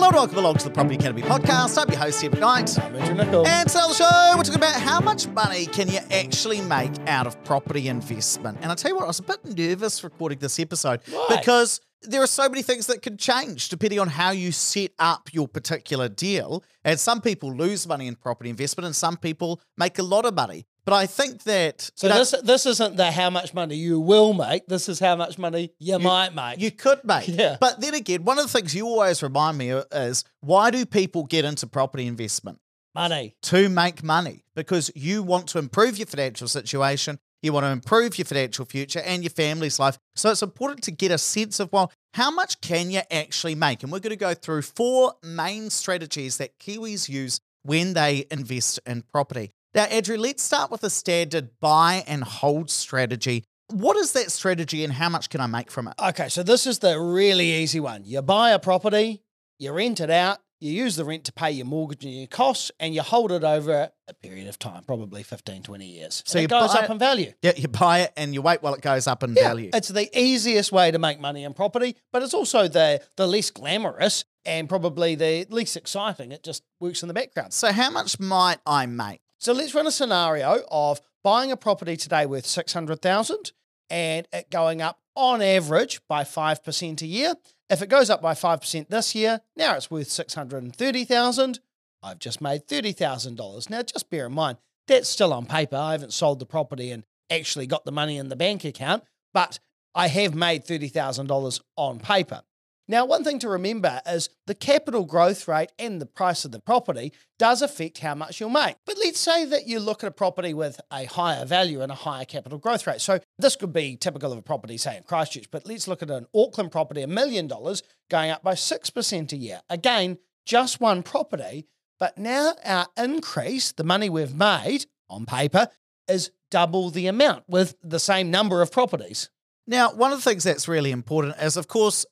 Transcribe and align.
Hello 0.00 0.08
and 0.08 0.16
welcome 0.16 0.38
along 0.38 0.56
to 0.56 0.64
the 0.64 0.70
Property 0.70 0.94
Academy 0.94 1.20
podcast. 1.20 1.76
I'm 1.76 1.86
your 1.90 1.98
host, 1.98 2.20
Steve 2.20 2.40
Knight. 2.40 2.78
I'm 2.78 2.96
Andrew 2.96 3.22
Nicol. 3.22 3.46
And 3.46 3.68
today 3.68 3.80
on 3.80 3.90
the 3.90 3.94
show, 3.94 4.34
we're 4.34 4.42
talking 4.44 4.54
about 4.54 4.80
how 4.80 4.98
much 4.98 5.28
money 5.28 5.66
can 5.66 5.88
you 5.88 5.98
actually 6.10 6.62
make 6.62 6.98
out 7.06 7.26
of 7.26 7.44
property 7.44 7.86
investment. 7.86 8.56
And 8.62 8.70
I'll 8.70 8.76
tell 8.76 8.92
you 8.92 8.96
what, 8.96 9.04
I 9.04 9.08
was 9.08 9.18
a 9.18 9.24
bit 9.24 9.44
nervous 9.44 10.02
recording 10.02 10.38
this 10.38 10.58
episode 10.58 11.02
Why? 11.10 11.36
because 11.36 11.82
there 12.00 12.22
are 12.22 12.26
so 12.26 12.48
many 12.48 12.62
things 12.62 12.86
that 12.86 13.02
can 13.02 13.18
change 13.18 13.68
depending 13.68 14.00
on 14.00 14.08
how 14.08 14.30
you 14.30 14.52
set 14.52 14.92
up 14.98 15.28
your 15.34 15.46
particular 15.46 16.08
deal. 16.08 16.64
And 16.82 16.98
some 16.98 17.20
people 17.20 17.54
lose 17.54 17.86
money 17.86 18.06
in 18.06 18.16
property 18.16 18.48
investment 18.48 18.86
and 18.86 18.96
some 18.96 19.18
people 19.18 19.60
make 19.76 19.98
a 19.98 20.02
lot 20.02 20.24
of 20.24 20.32
money. 20.32 20.64
But 20.84 20.94
I 20.94 21.06
think 21.06 21.42
that 21.44 21.90
so 21.94 22.06
you 22.06 22.12
know, 22.12 22.18
this 22.18 22.34
this 22.42 22.66
isn't 22.66 22.96
the 22.96 23.10
how 23.10 23.30
much 23.30 23.54
money 23.54 23.76
you 23.76 24.00
will 24.00 24.32
make. 24.32 24.66
This 24.66 24.88
is 24.88 24.98
how 24.98 25.16
much 25.16 25.38
money 25.38 25.72
you, 25.78 25.98
might 25.98 26.34
make. 26.34 26.60
You 26.60 26.70
could 26.70 27.04
make. 27.04 27.28
Yeah. 27.40 27.56
But 27.60 27.80
then 27.80 27.94
again, 27.94 28.24
one 28.24 28.38
of 28.38 28.44
the 28.44 28.50
things 28.50 28.74
you 28.74 28.86
always 28.86 29.22
remind 29.22 29.56
me 29.56 29.70
of 29.70 29.86
is 29.92 30.24
why 30.40 30.70
do 30.70 30.84
people 30.84 31.24
get 31.24 31.44
into 31.44 31.66
property 31.66 32.06
investment? 32.06 32.58
money. 32.94 33.36
To 33.42 33.68
make 33.68 34.02
money 34.02 34.44
because 34.54 34.90
you 34.94 35.22
want 35.22 35.48
to 35.48 35.58
improve 35.58 35.98
your 35.98 36.06
financial 36.06 36.48
situation, 36.48 37.18
you 37.42 37.52
want 37.52 37.64
to 37.64 37.70
improve 37.70 38.18
your 38.18 38.24
financial 38.24 38.64
future 38.64 39.00
and 39.00 39.22
your 39.22 39.30
family's 39.30 39.78
life. 39.78 39.98
So 40.14 40.30
it's 40.30 40.42
important 40.42 40.82
to 40.84 40.90
get 40.90 41.10
a 41.10 41.18
sense 41.18 41.60
of, 41.60 41.72
well, 41.72 41.92
how 42.14 42.30
much 42.30 42.60
can 42.60 42.90
you 42.90 43.00
actually 43.10 43.54
make? 43.54 43.82
And 43.82 43.90
we're 43.90 44.00
going 44.00 44.10
to 44.10 44.16
go 44.16 44.34
through 44.34 44.62
four 44.62 45.14
main 45.22 45.70
strategies 45.70 46.36
that 46.38 46.58
Kiwis 46.58 47.08
use 47.08 47.40
when 47.62 47.94
they 47.94 48.26
invest 48.30 48.80
in 48.86 49.02
property. 49.02 49.52
Now, 49.74 49.84
Andrew, 49.84 50.16
let's 50.16 50.42
start 50.42 50.70
with 50.70 50.82
a 50.82 50.90
standard 50.90 51.50
buy 51.60 52.02
and 52.08 52.24
hold 52.24 52.70
strategy. 52.70 53.44
What 53.68 53.96
is 53.96 54.12
that 54.12 54.32
strategy 54.32 54.82
and 54.82 54.92
how 54.92 55.08
much 55.08 55.30
can 55.30 55.40
I 55.40 55.46
make 55.46 55.70
from 55.70 55.86
it? 55.86 55.94
Okay, 56.02 56.28
so 56.28 56.42
this 56.42 56.66
is 56.66 56.80
the 56.80 56.98
really 57.00 57.52
easy 57.52 57.78
one. 57.78 58.02
You 58.04 58.20
buy 58.20 58.50
a 58.50 58.58
property, 58.58 59.22
you 59.60 59.70
rent 59.72 60.00
it 60.00 60.10
out, 60.10 60.38
you 60.58 60.72
use 60.72 60.96
the 60.96 61.04
rent 61.04 61.22
to 61.26 61.32
pay 61.32 61.52
your 61.52 61.66
mortgage 61.66 62.04
and 62.04 62.12
your 62.12 62.26
costs, 62.26 62.72
and 62.80 62.92
you 62.96 63.00
hold 63.02 63.30
it 63.30 63.44
over 63.44 63.90
a 64.08 64.14
period 64.14 64.48
of 64.48 64.58
time, 64.58 64.82
probably 64.82 65.22
15, 65.22 65.62
20 65.62 65.86
years. 65.86 66.24
So 66.26 66.38
you 66.40 66.46
it 66.46 66.50
goes 66.50 66.74
up 66.74 66.84
it- 66.84 66.90
in 66.90 66.98
value. 66.98 67.32
Yeah, 67.40 67.52
you 67.56 67.68
buy 67.68 68.00
it 68.00 68.12
and 68.16 68.34
you 68.34 68.42
wait 68.42 68.64
while 68.64 68.74
it 68.74 68.80
goes 68.82 69.06
up 69.06 69.22
in 69.22 69.34
Yeah, 69.36 69.44
value. 69.50 69.70
It's 69.72 69.86
the 69.88 70.10
easiest 70.20 70.72
way 70.72 70.90
to 70.90 70.98
make 70.98 71.20
money 71.20 71.44
in 71.44 71.54
property, 71.54 71.94
but 72.12 72.24
it's 72.24 72.34
also 72.34 72.66
the 72.66 73.00
the 73.16 73.28
least 73.28 73.54
glamorous 73.54 74.24
and 74.44 74.68
probably 74.68 75.14
the 75.14 75.46
least 75.48 75.76
exciting. 75.76 76.32
It 76.32 76.42
just 76.42 76.64
works 76.80 77.02
in 77.02 77.08
the 77.08 77.14
background. 77.14 77.52
So, 77.52 77.70
how 77.70 77.90
much 77.90 78.18
might 78.18 78.58
I 78.66 78.86
make? 78.86 79.20
So 79.40 79.54
let's 79.54 79.74
run 79.74 79.86
a 79.86 79.90
scenario 79.90 80.60
of 80.70 81.00
buying 81.24 81.50
a 81.50 81.56
property 81.56 81.96
today 81.96 82.26
worth 82.26 82.44
600,000 82.44 83.52
and 83.88 84.28
it 84.34 84.50
going 84.50 84.82
up 84.82 85.00
on 85.16 85.40
average 85.40 86.02
by 86.06 86.24
5% 86.24 87.00
a 87.00 87.06
year. 87.06 87.32
If 87.70 87.80
it 87.80 87.88
goes 87.88 88.10
up 88.10 88.20
by 88.20 88.34
5% 88.34 88.88
this 88.90 89.14
year, 89.14 89.40
now 89.56 89.76
it's 89.76 89.90
worth 89.90 90.10
630,000. 90.10 91.58
I've 92.02 92.18
just 92.18 92.42
made 92.42 92.66
$30,000. 92.66 93.70
Now 93.70 93.82
just 93.82 94.10
bear 94.10 94.26
in 94.26 94.32
mind, 94.32 94.58
that's 94.86 95.08
still 95.08 95.32
on 95.32 95.46
paper. 95.46 95.76
I 95.76 95.92
haven't 95.92 96.12
sold 96.12 96.38
the 96.38 96.44
property 96.44 96.90
and 96.90 97.04
actually 97.30 97.66
got 97.66 97.86
the 97.86 97.92
money 97.92 98.18
in 98.18 98.28
the 98.28 98.36
bank 98.36 98.66
account, 98.66 99.04
but 99.32 99.58
I 99.94 100.08
have 100.08 100.34
made 100.34 100.66
$30,000 100.66 101.60
on 101.76 101.98
paper. 101.98 102.42
Now, 102.90 103.04
one 103.04 103.22
thing 103.22 103.38
to 103.38 103.48
remember 103.48 104.00
is 104.04 104.30
the 104.48 104.54
capital 104.54 105.04
growth 105.04 105.46
rate 105.46 105.70
and 105.78 106.00
the 106.00 106.06
price 106.06 106.44
of 106.44 106.50
the 106.50 106.58
property 106.58 107.12
does 107.38 107.62
affect 107.62 107.98
how 107.98 108.16
much 108.16 108.40
you'll 108.40 108.50
make. 108.50 108.78
But 108.84 108.98
let's 108.98 109.20
say 109.20 109.44
that 109.44 109.68
you 109.68 109.78
look 109.78 110.02
at 110.02 110.08
a 110.08 110.10
property 110.10 110.52
with 110.52 110.80
a 110.92 111.04
higher 111.04 111.44
value 111.44 111.82
and 111.82 111.92
a 111.92 111.94
higher 111.94 112.24
capital 112.24 112.58
growth 112.58 112.88
rate. 112.88 113.00
So 113.00 113.20
this 113.38 113.54
could 113.54 113.72
be 113.72 113.94
typical 113.94 114.32
of 114.32 114.38
a 114.38 114.42
property, 114.42 114.76
say 114.76 114.96
in 114.96 115.04
Christchurch, 115.04 115.52
but 115.52 115.68
let's 115.68 115.86
look 115.86 116.02
at 116.02 116.10
an 116.10 116.26
Auckland 116.34 116.72
property, 116.72 117.02
a 117.02 117.06
million 117.06 117.46
dollars 117.46 117.84
going 118.10 118.32
up 118.32 118.42
by 118.42 118.54
6% 118.54 119.32
a 119.32 119.36
year. 119.36 119.60
Again, 119.70 120.18
just 120.44 120.80
one 120.80 121.04
property, 121.04 121.68
but 122.00 122.18
now 122.18 122.54
our 122.64 122.88
increase, 122.96 123.70
the 123.70 123.84
money 123.84 124.10
we've 124.10 124.34
made 124.34 124.86
on 125.08 125.26
paper, 125.26 125.68
is 126.08 126.32
double 126.50 126.90
the 126.90 127.06
amount 127.06 127.44
with 127.46 127.76
the 127.84 128.00
same 128.00 128.32
number 128.32 128.62
of 128.62 128.72
properties. 128.72 129.30
Now, 129.68 129.92
one 129.92 130.10
of 130.10 130.18
the 130.18 130.28
things 130.28 130.42
that's 130.42 130.66
really 130.66 130.90
important 130.90 131.36
is, 131.40 131.56
of 131.56 131.68
course, 131.68 132.04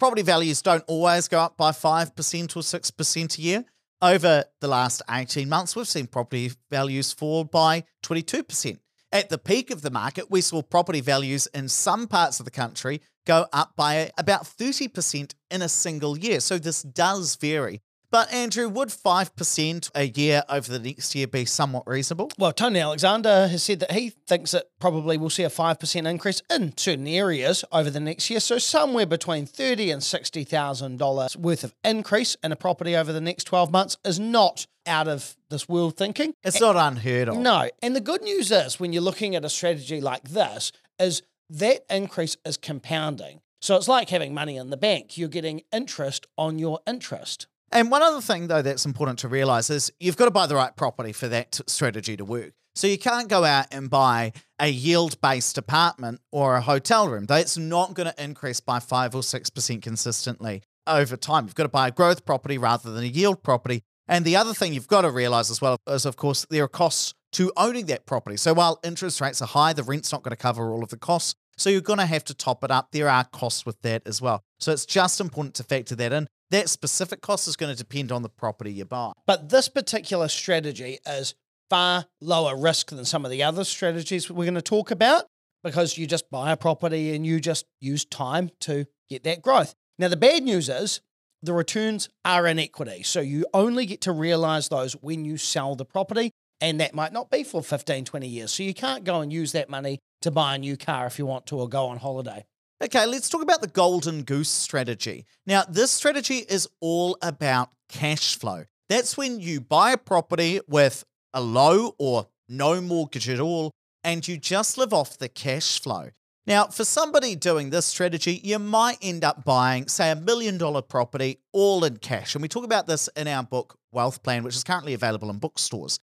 property 0.00 0.22
values 0.22 0.62
don't 0.62 0.82
always 0.88 1.28
go 1.28 1.38
up 1.38 1.56
by 1.56 1.70
5% 1.70 2.56
or 2.56 2.60
6% 2.60 3.38
a 3.38 3.42
year. 3.42 3.64
Over 4.02 4.44
the 4.60 4.66
last 4.66 5.02
18 5.10 5.46
months, 5.46 5.76
we've 5.76 5.86
seen 5.86 6.06
property 6.06 6.52
values 6.70 7.12
fall 7.12 7.44
by 7.44 7.84
22%. 8.02 8.78
At 9.12 9.28
the 9.28 9.36
peak 9.36 9.70
of 9.70 9.82
the 9.82 9.90
market, 9.90 10.30
we 10.30 10.40
saw 10.40 10.62
property 10.62 11.02
values 11.02 11.46
in 11.48 11.68
some 11.68 12.06
parts 12.06 12.40
of 12.40 12.46
the 12.46 12.50
country 12.50 13.02
go 13.26 13.46
up 13.52 13.74
by 13.76 14.10
about 14.16 14.44
30% 14.44 15.34
in 15.50 15.60
a 15.62 15.68
single 15.68 16.16
year. 16.16 16.40
So 16.40 16.58
this 16.58 16.82
does 16.82 17.36
vary. 17.36 17.82
But, 18.10 18.32
Andrew, 18.32 18.68
would 18.68 18.88
5% 18.88 19.90
a 19.94 20.08
year 20.08 20.42
over 20.48 20.70
the 20.70 20.78
next 20.78 21.14
year 21.14 21.26
be 21.26 21.44
somewhat 21.44 21.86
reasonable? 21.86 22.30
Well, 22.38 22.52
Tony 22.52 22.80
Alexander 22.80 23.46
has 23.48 23.62
said 23.62 23.80
that 23.80 23.92
he 23.92 24.10
thinks 24.10 24.50
that 24.50 24.66
probably 24.80 25.16
we'll 25.16 25.30
see 25.30 25.44
a 25.44 25.50
5% 25.50 26.10
increase 26.10 26.42
in 26.50 26.76
certain 26.76 27.06
areas 27.06 27.64
over 27.70 27.88
the 27.88 28.00
next 28.00 28.28
year. 28.28 28.40
So 28.40 28.58
somewhere 28.58 29.06
between 29.06 29.46
thirty 29.46 29.90
and 29.90 30.02
$60,000 30.02 31.36
worth 31.36 31.64
of 31.64 31.74
increase 31.84 32.36
in 32.42 32.52
a 32.52 32.56
property 32.56 32.96
over 32.96 33.12
the 33.12 33.20
next 33.20 33.44
12 33.44 33.70
months 33.70 33.96
is 34.04 34.18
not 34.18 34.66
out 34.86 35.06
of 35.06 35.36
this 35.50 35.68
world 35.68 35.96
thinking. 35.96 36.34
It's 36.42 36.60
not 36.60 36.76
unheard 36.76 37.28
of. 37.28 37.36
No. 37.36 37.68
And 37.82 37.94
the 37.94 38.00
good 38.00 38.22
news 38.22 38.50
is 38.50 38.80
when 38.80 38.92
you're 38.92 39.02
looking 39.02 39.36
at 39.36 39.44
a 39.44 39.48
strategy 39.48 40.00
like 40.00 40.24
this 40.24 40.72
is 40.98 41.22
that 41.48 41.84
increase 41.88 42.36
is 42.44 42.56
compounding. 42.56 43.40
So 43.60 43.76
it's 43.76 43.88
like 43.88 44.08
having 44.08 44.32
money 44.32 44.56
in 44.56 44.70
the 44.70 44.76
bank. 44.76 45.18
You're 45.18 45.28
getting 45.28 45.62
interest 45.72 46.26
on 46.38 46.58
your 46.58 46.80
interest. 46.86 47.46
And 47.72 47.90
one 47.90 48.02
other 48.02 48.20
thing, 48.20 48.48
though, 48.48 48.62
that's 48.62 48.84
important 48.84 49.20
to 49.20 49.28
realize 49.28 49.70
is 49.70 49.92
you've 50.00 50.16
got 50.16 50.24
to 50.24 50.30
buy 50.30 50.46
the 50.46 50.56
right 50.56 50.74
property 50.74 51.12
for 51.12 51.28
that 51.28 51.60
strategy 51.66 52.16
to 52.16 52.24
work. 52.24 52.52
So 52.74 52.86
you 52.86 52.98
can't 52.98 53.28
go 53.28 53.44
out 53.44 53.66
and 53.72 53.90
buy 53.90 54.32
a 54.58 54.68
yield 54.68 55.20
based 55.20 55.58
apartment 55.58 56.20
or 56.32 56.56
a 56.56 56.60
hotel 56.60 57.08
room. 57.08 57.26
That's 57.26 57.56
not 57.56 57.94
going 57.94 58.10
to 58.12 58.22
increase 58.22 58.60
by 58.60 58.80
5 58.80 59.14
or 59.14 59.22
6% 59.22 59.82
consistently 59.82 60.62
over 60.86 61.16
time. 61.16 61.44
You've 61.46 61.54
got 61.54 61.64
to 61.64 61.68
buy 61.68 61.88
a 61.88 61.90
growth 61.90 62.24
property 62.24 62.58
rather 62.58 62.90
than 62.90 63.04
a 63.04 63.08
yield 63.08 63.42
property. 63.42 63.82
And 64.08 64.24
the 64.24 64.36
other 64.36 64.54
thing 64.54 64.72
you've 64.72 64.88
got 64.88 65.02
to 65.02 65.10
realize 65.10 65.50
as 65.50 65.60
well 65.60 65.76
is, 65.86 66.04
of 66.04 66.16
course, 66.16 66.46
there 66.50 66.64
are 66.64 66.68
costs 66.68 67.14
to 67.32 67.52
owning 67.56 67.86
that 67.86 68.06
property. 68.06 68.36
So 68.36 68.54
while 68.54 68.80
interest 68.82 69.20
rates 69.20 69.40
are 69.40 69.46
high, 69.46 69.72
the 69.72 69.84
rent's 69.84 70.10
not 70.10 70.22
going 70.22 70.30
to 70.30 70.36
cover 70.36 70.72
all 70.72 70.82
of 70.82 70.88
the 70.88 70.96
costs. 70.96 71.34
So 71.60 71.68
you're 71.68 71.82
going 71.82 71.98
to 71.98 72.06
have 72.06 72.24
to 72.24 72.34
top 72.34 72.64
it 72.64 72.70
up. 72.70 72.88
There 72.90 73.10
are 73.10 73.22
costs 73.22 73.66
with 73.66 73.82
that 73.82 74.06
as 74.06 74.22
well. 74.22 74.42
So 74.60 74.72
it's 74.72 74.86
just 74.86 75.20
important 75.20 75.54
to 75.56 75.62
factor 75.62 75.94
that 75.94 76.10
in. 76.10 76.26
That 76.50 76.70
specific 76.70 77.20
cost 77.20 77.46
is 77.46 77.54
going 77.54 77.70
to 77.70 77.76
depend 77.76 78.10
on 78.10 78.22
the 78.22 78.30
property 78.30 78.72
you 78.72 78.86
buy. 78.86 79.12
But 79.26 79.50
this 79.50 79.68
particular 79.68 80.28
strategy 80.28 80.98
is 81.06 81.34
far 81.68 82.06
lower 82.22 82.56
risk 82.56 82.88
than 82.88 83.04
some 83.04 83.26
of 83.26 83.30
the 83.30 83.42
other 83.42 83.64
strategies 83.64 84.30
we're 84.30 84.46
going 84.46 84.54
to 84.54 84.62
talk 84.62 84.90
about 84.90 85.24
because 85.62 85.98
you 85.98 86.06
just 86.06 86.30
buy 86.30 86.50
a 86.50 86.56
property 86.56 87.14
and 87.14 87.26
you 87.26 87.40
just 87.40 87.66
use 87.78 88.06
time 88.06 88.48
to 88.60 88.86
get 89.10 89.22
that 89.24 89.42
growth. 89.42 89.74
Now, 89.98 90.08
the 90.08 90.16
bad 90.16 90.42
news 90.42 90.70
is 90.70 91.02
the 91.42 91.52
returns 91.52 92.08
are 92.24 92.46
in 92.46 92.58
equity. 92.58 93.02
So 93.02 93.20
you 93.20 93.44
only 93.52 93.84
get 93.84 94.00
to 94.02 94.12
realize 94.12 94.70
those 94.70 94.94
when 94.94 95.26
you 95.26 95.36
sell 95.36 95.76
the 95.76 95.84
property. 95.84 96.30
And 96.62 96.80
that 96.80 96.94
might 96.94 97.12
not 97.12 97.30
be 97.30 97.42
for 97.42 97.62
15, 97.62 98.04
20 98.04 98.26
years. 98.26 98.50
So 98.50 98.62
you 98.62 98.74
can't 98.74 99.04
go 99.04 99.20
and 99.20 99.32
use 99.32 99.52
that 99.52 99.70
money 99.70 99.98
to 100.22 100.30
buy 100.30 100.54
a 100.54 100.58
new 100.58 100.76
car 100.76 101.06
if 101.06 101.18
you 101.18 101.26
want 101.26 101.46
to 101.46 101.58
or 101.58 101.68
go 101.68 101.86
on 101.86 101.98
holiday. 101.98 102.44
Okay, 102.82 103.04
let's 103.04 103.28
talk 103.28 103.42
about 103.42 103.60
the 103.60 103.66
golden 103.68 104.22
goose 104.22 104.48
strategy. 104.48 105.26
Now, 105.46 105.64
this 105.68 105.90
strategy 105.90 106.38
is 106.38 106.68
all 106.80 107.18
about 107.20 107.70
cash 107.88 108.38
flow. 108.38 108.64
That's 108.88 109.16
when 109.16 109.38
you 109.38 109.60
buy 109.60 109.92
a 109.92 109.98
property 109.98 110.60
with 110.66 111.04
a 111.34 111.40
low 111.40 111.94
or 111.98 112.28
no 112.48 112.80
mortgage 112.80 113.28
at 113.28 113.38
all, 113.38 113.70
and 114.02 114.26
you 114.26 114.38
just 114.38 114.78
live 114.78 114.92
off 114.92 115.18
the 115.18 115.28
cash 115.28 115.78
flow. 115.80 116.10
Now, 116.46 116.66
for 116.66 116.84
somebody 116.84 117.36
doing 117.36 117.70
this 117.70 117.86
strategy, 117.86 118.40
you 118.42 118.58
might 118.58 118.98
end 119.02 119.24
up 119.24 119.44
buying, 119.44 119.86
say, 119.86 120.10
a 120.10 120.16
million 120.16 120.56
dollar 120.58 120.82
property 120.82 121.38
all 121.52 121.84
in 121.84 121.98
cash. 121.98 122.34
And 122.34 122.42
we 122.42 122.48
talk 122.48 122.64
about 122.64 122.86
this 122.86 123.08
in 123.14 123.28
our 123.28 123.42
book, 123.42 123.78
Wealth 123.92 124.22
Plan, 124.22 124.42
which 124.42 124.56
is 124.56 124.64
currently 124.64 124.94
available 124.94 125.30
in 125.30 125.38
bookstores. 125.38 126.00